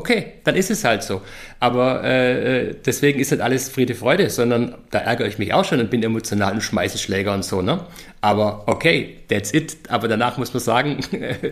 [0.05, 1.23] Okay, dann ist es halt so.
[1.61, 5.65] Aber äh, äh, deswegen ist nicht alles Friede, Freude, sondern da ärgere ich mich auch
[5.65, 7.87] schon und bin emotional und schmeiße Schläger und so, ne?
[8.21, 9.79] Aber okay, that's it.
[9.89, 10.99] Aber danach muss man sagen,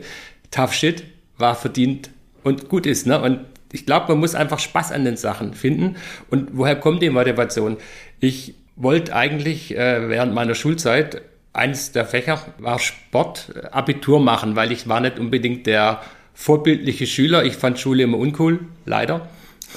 [0.50, 1.02] tough shit,
[1.38, 2.10] war verdient
[2.42, 3.22] und gut ist, ne?
[3.22, 3.40] Und
[3.72, 5.96] ich glaube, man muss einfach Spaß an den Sachen finden.
[6.28, 7.78] Und woher kommt die Motivation?
[8.20, 11.22] Ich wollte eigentlich äh, während meiner Schulzeit,
[11.54, 16.02] eines der Fächer war Sport, Abitur machen, weil ich war nicht unbedingt der
[16.34, 17.44] vorbildliche Schüler.
[17.44, 19.28] Ich fand Schule immer uncool, leider.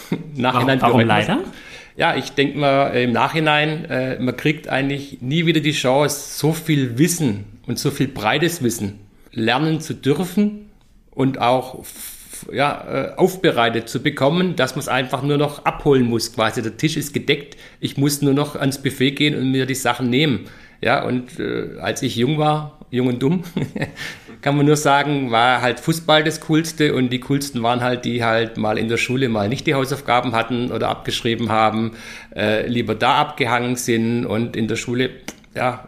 [0.36, 1.40] Nachhinein warum, warum leider?
[1.98, 6.52] Ja, ich denke mal im Nachhinein, äh, man kriegt eigentlich nie wieder die Chance, so
[6.52, 9.00] viel Wissen und so viel breites Wissen
[9.32, 10.70] lernen zu dürfen
[11.12, 11.84] und auch
[12.52, 16.34] ja, äh, aufbereitet zu bekommen, dass man es einfach nur noch abholen muss.
[16.34, 19.76] Quasi der Tisch ist gedeckt, ich muss nur noch ans Buffet gehen und mir die
[19.76, 20.46] Sachen nehmen.
[20.82, 23.44] Ja, und äh, als ich jung war, jung und dumm,
[24.46, 28.24] kann man nur sagen, war halt Fußball das Coolste und die coolsten waren halt, die
[28.24, 31.94] halt mal in der Schule mal nicht die Hausaufgaben hatten oder abgeschrieben haben,
[32.36, 35.10] äh, lieber da abgehangen sind und in der Schule,
[35.56, 35.88] ja,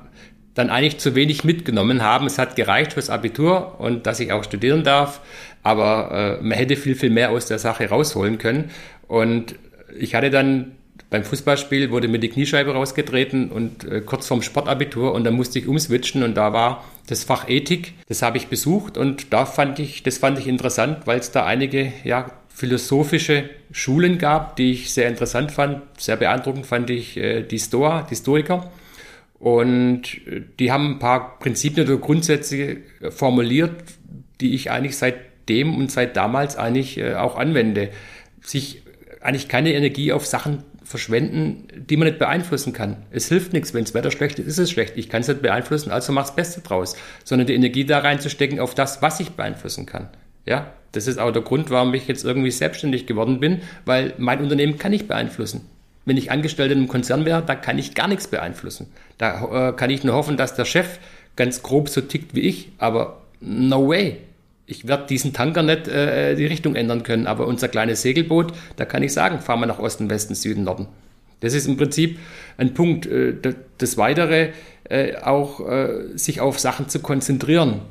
[0.55, 2.25] dann eigentlich zu wenig mitgenommen haben.
[2.25, 5.21] Es hat gereicht fürs Abitur und dass ich auch studieren darf,
[5.61, 8.71] aber äh, man hätte viel, viel mehr aus der Sache rausholen können.
[9.07, 9.53] Und
[9.99, 10.71] ich hatte dann
[11.11, 15.59] beim Fußballspiel wurde mir die Kniescheibe rausgetreten und äh, kurz vorm Sportabitur und dann musste
[15.59, 19.79] ich umswitchen und da war das Fach Ethik, das habe ich besucht und da fand
[19.79, 24.91] ich, das fand ich interessant, weil es da einige, ja, philosophische Schulen gab, die ich
[24.91, 25.83] sehr interessant fand.
[25.99, 28.71] Sehr beeindruckend fand ich äh, die Stoa, die Stoiker.
[29.37, 32.77] Und äh, die haben ein paar Prinzipien oder Grundsätze
[33.11, 33.75] formuliert,
[34.41, 37.89] die ich eigentlich seitdem und seit damals eigentlich äh, auch anwende.
[38.41, 38.81] Sich
[39.21, 42.97] eigentlich keine Energie auf Sachen verschwenden, die man nicht beeinflussen kann.
[43.11, 44.93] Es hilft nichts, wenn das Wetter schlecht ist, ist es schlecht.
[44.95, 46.95] Ich kann es nicht beeinflussen, also mach das Beste draus.
[47.25, 50.07] Sondern die Energie da reinzustecken auf das, was ich beeinflussen kann.
[50.45, 54.39] Ja, das ist auch der Grund, warum ich jetzt irgendwie selbstständig geworden bin, weil mein
[54.39, 55.69] Unternehmen kann ich beeinflussen.
[56.05, 58.87] Wenn ich Angestellter in einem Konzern wäre, da kann ich gar nichts beeinflussen.
[59.17, 60.99] Da äh, kann ich nur hoffen, dass der Chef
[61.35, 64.17] ganz grob so tickt wie ich, aber no way
[64.67, 68.85] ich werde diesen Tanker nicht äh, die Richtung ändern können, aber unser kleines Segelboot, da
[68.85, 70.87] kann ich sagen, fahren wir nach Osten, Westen, Süden, Norden.
[71.39, 72.19] Das ist im Prinzip
[72.57, 73.05] ein Punkt.
[73.05, 73.35] Äh,
[73.77, 74.49] das Weitere,
[74.89, 77.81] äh, auch äh, sich auf Sachen zu konzentrieren,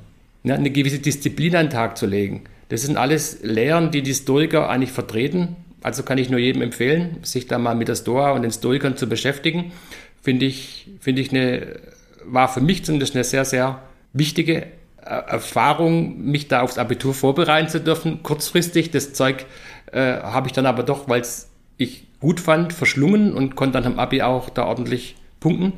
[0.42, 2.44] ne, eine gewisse Disziplin an den Tag zu legen.
[2.68, 5.56] Das sind alles Lehren, die die Stoiker eigentlich vertreten.
[5.82, 8.96] Also kann ich nur jedem empfehlen, sich da mal mit der Stoa und den Stoikern
[8.96, 9.72] zu beschäftigen.
[10.22, 11.78] Finde ich, finde ich eine,
[12.24, 14.66] war für mich zumindest eine sehr, sehr wichtige
[15.06, 18.90] Erfahrung, mich da aufs Abitur vorbereiten zu dürfen, kurzfristig.
[18.90, 19.46] Das Zeug
[19.92, 23.92] äh, habe ich dann aber doch, weil es ich gut fand, verschlungen und konnte dann
[23.92, 25.74] am Abi auch da ordentlich punkten.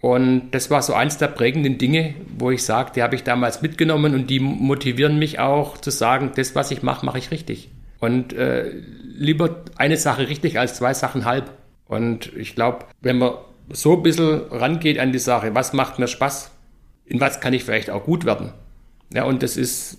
[0.00, 3.62] Und das war so eins der prägenden Dinge, wo ich sage, die habe ich damals
[3.62, 7.70] mitgenommen und die motivieren mich auch zu sagen, das, was ich mache, mache ich richtig.
[8.00, 8.72] Und äh,
[9.14, 11.52] lieber eine Sache richtig als zwei Sachen halb.
[11.86, 13.34] Und ich glaube, wenn man
[13.70, 16.50] so ein bisschen rangeht an die Sache, was macht mir Spaß,
[17.06, 18.52] in was kann ich vielleicht auch gut werden.
[19.12, 19.98] Ja, und das ist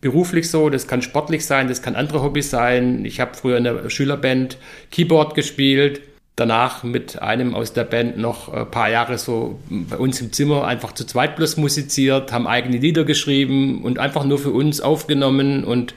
[0.00, 3.04] beruflich so, das kann sportlich sein, das kann andere Hobbys sein.
[3.04, 4.56] Ich habe früher in der Schülerband
[4.90, 6.00] Keyboard gespielt,
[6.36, 10.66] danach mit einem aus der Band noch ein paar Jahre so bei uns im Zimmer
[10.66, 15.64] einfach zu zweit bloß musiziert, haben eigene Lieder geschrieben und einfach nur für uns aufgenommen
[15.64, 15.94] und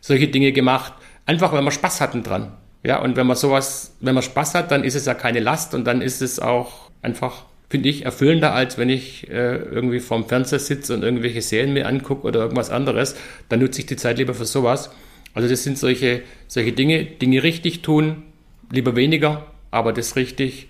[0.00, 0.92] solche Dinge gemacht.
[1.24, 2.52] Einfach, weil wir Spaß hatten dran.
[2.82, 5.74] Ja, und wenn man sowas, wenn man Spaß hat, dann ist es ja keine Last
[5.74, 10.28] und dann ist es auch einfach, finde ich, erfüllender, als wenn ich äh, irgendwie vorm
[10.28, 13.16] Fernseher sitze und irgendwelche Serien mir angucke oder irgendwas anderes.
[13.48, 14.90] Dann nutze ich die Zeit lieber für sowas.
[15.34, 18.22] Also das sind solche, solche Dinge, Dinge richtig tun,
[18.70, 20.68] lieber weniger, aber das richtig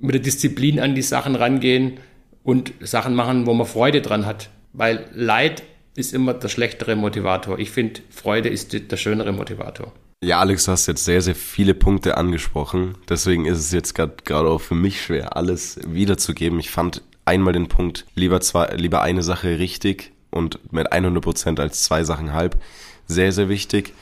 [0.00, 1.98] mit der Disziplin an die Sachen rangehen
[2.42, 4.50] und Sachen machen, wo man Freude dran hat.
[4.72, 5.62] Weil Leid
[5.96, 7.58] ist immer der schlechtere Motivator.
[7.58, 9.92] Ich finde, Freude ist der schönere Motivator.
[10.20, 12.96] Ja, Alex, du hast jetzt sehr, sehr viele Punkte angesprochen.
[13.08, 16.58] Deswegen ist es jetzt gerade auch für mich schwer, alles wiederzugeben.
[16.58, 21.60] Ich fand einmal den Punkt, lieber, zwei, lieber eine Sache richtig und mit 100 Prozent
[21.60, 22.60] als zwei Sachen halb.
[23.06, 23.94] Sehr, sehr wichtig.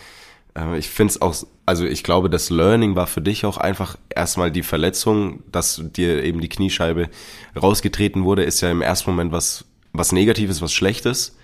[0.56, 1.36] Äh, ich finde es auch,
[1.66, 6.24] also ich glaube, das Learning war für dich auch einfach erstmal die Verletzung, dass dir
[6.24, 7.10] eben die Kniescheibe
[7.60, 11.36] rausgetreten wurde, ist ja im ersten Moment was, was Negatives, was Schlechtes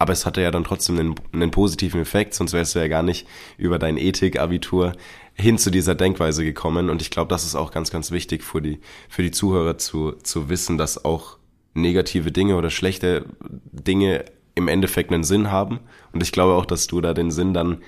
[0.00, 3.02] aber es hatte ja dann trotzdem einen, einen positiven Effekt, sonst wärst du ja gar
[3.02, 3.26] nicht
[3.58, 4.94] über dein Ethik-Abitur
[5.34, 6.88] hin zu dieser Denkweise gekommen.
[6.88, 8.80] Und ich glaube, das ist auch ganz, ganz wichtig für die,
[9.10, 11.36] für die Zuhörer zu, zu wissen, dass auch
[11.74, 14.24] negative Dinge oder schlechte Dinge
[14.54, 15.80] im Endeffekt einen Sinn haben.
[16.12, 17.82] Und ich glaube auch, dass du da den Sinn dann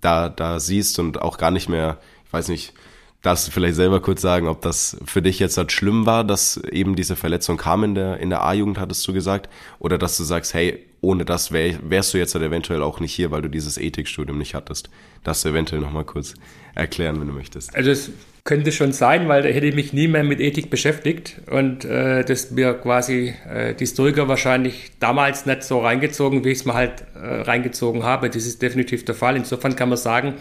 [0.00, 2.72] da, da siehst und auch gar nicht mehr, ich weiß nicht,
[3.20, 6.56] darfst du vielleicht selber kurz sagen, ob das für dich jetzt halt schlimm war, dass
[6.56, 10.24] eben diese Verletzung kam in der, in der A-Jugend, hattest du gesagt, oder dass du
[10.24, 13.48] sagst, hey, ohne das wär, wärst du jetzt halt eventuell auch nicht hier, weil du
[13.48, 14.90] dieses Ethikstudium nicht hattest.
[15.22, 16.34] Das du eventuell nochmal kurz
[16.74, 17.74] erklären, wenn du möchtest.
[17.74, 18.10] Also es
[18.44, 22.24] könnte schon sein, weil da hätte ich mich nie mehr mit Ethik beschäftigt und äh,
[22.24, 26.74] das mir quasi äh, die Historiker wahrscheinlich damals nicht so reingezogen, wie ich es mir
[26.74, 28.28] halt äh, reingezogen habe.
[28.28, 29.36] Das ist definitiv der Fall.
[29.36, 30.34] Insofern kann man sagen,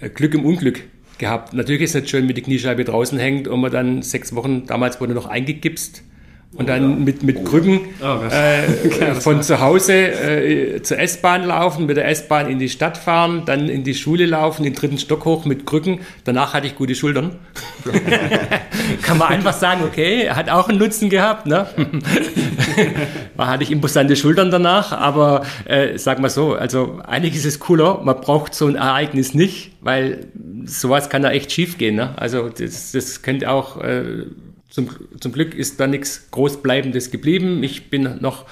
[0.00, 0.82] äh, Glück im Unglück
[1.18, 1.54] gehabt.
[1.54, 4.66] Natürlich ist es nicht schön, wenn die Kniescheibe draußen hängt und man dann sechs Wochen,
[4.66, 6.02] damals wurde noch eingegipst,
[6.56, 11.96] und dann mit, mit Krücken oh, äh, von zu Hause äh, zur S-Bahn laufen, mit
[11.96, 15.44] der S-Bahn in die Stadt fahren, dann in die Schule laufen, den dritten Stock hoch
[15.44, 16.00] mit Krücken.
[16.24, 17.36] Danach hatte ich gute Schultern.
[19.02, 21.46] Kann man einfach sagen, okay, hat auch einen Nutzen gehabt.
[21.46, 21.66] Ne?
[23.36, 27.58] War hatte ich imposante Schultern danach, aber äh, sag mal so, also eigentlich ist es
[27.58, 30.26] cooler, man braucht so ein Ereignis nicht, weil
[30.66, 31.96] sowas kann da echt schief gehen.
[31.96, 32.14] Ne?
[32.16, 34.26] Also das, das könnte auch äh,
[34.74, 37.62] zum, zum Glück ist da nichts Großbleibendes geblieben.
[37.62, 38.44] Ich bin noch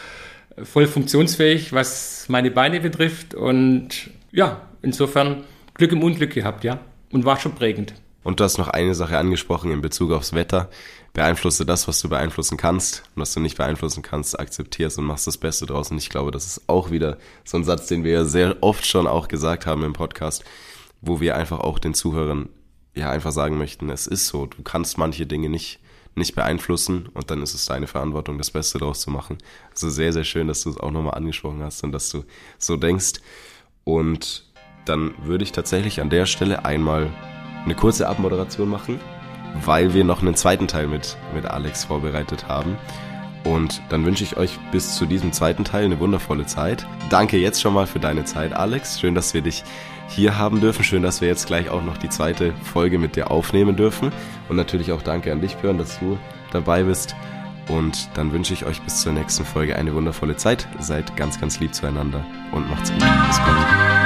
[0.63, 3.35] voll funktionsfähig, was meine Beine betrifft.
[3.35, 5.43] Und ja, insofern
[5.75, 6.79] Glück im Unglück gehabt, ja.
[7.11, 7.95] Und war schon prägend.
[8.23, 10.71] Und du hast noch eine Sache angesprochen in Bezug aufs Wetter.
[11.13, 13.03] Beeinflusse das, was du beeinflussen kannst.
[13.17, 15.91] Und was du nicht beeinflussen kannst, akzeptierst und machst das Beste draus.
[15.91, 18.87] Und ich glaube, das ist auch wieder so ein Satz, den wir ja sehr oft
[18.87, 20.45] schon auch gesagt haben im Podcast,
[21.01, 22.49] wo wir einfach auch den Zuhörern
[22.95, 25.81] ja einfach sagen möchten, es ist so, du kannst manche Dinge nicht
[26.15, 29.39] nicht beeinflussen und dann ist es deine Verantwortung, das Beste daraus zu machen.
[29.71, 32.25] Also sehr, sehr schön, dass du es auch nochmal angesprochen hast und dass du
[32.59, 33.21] so denkst.
[33.85, 34.45] Und
[34.85, 37.11] dann würde ich tatsächlich an der Stelle einmal
[37.65, 39.01] eine kurze Abmoderation machen,
[39.65, 42.77] weil wir noch einen zweiten Teil mit, mit Alex vorbereitet haben.
[43.45, 46.87] Und dann wünsche ich euch bis zu diesem zweiten Teil eine wundervolle Zeit.
[47.11, 49.01] Danke jetzt schon mal für deine Zeit, Alex.
[49.01, 49.65] Schön, dass wir dich
[50.15, 50.85] hier haben dürfen.
[50.85, 54.13] Schön, dass wir jetzt gleich auch noch die zweite Folge mit dir aufnehmen dürfen.
[54.49, 56.19] Und natürlich auch danke an dich, Björn, dass du
[56.51, 57.17] dabei bist.
[57.69, 60.69] Und dann wünsche ich euch bis zur nächsten Folge eine wundervolle Zeit.
[60.81, 63.01] Seid ganz, ganz lieb zueinander und macht's gut.
[63.01, 64.02] Bis bald.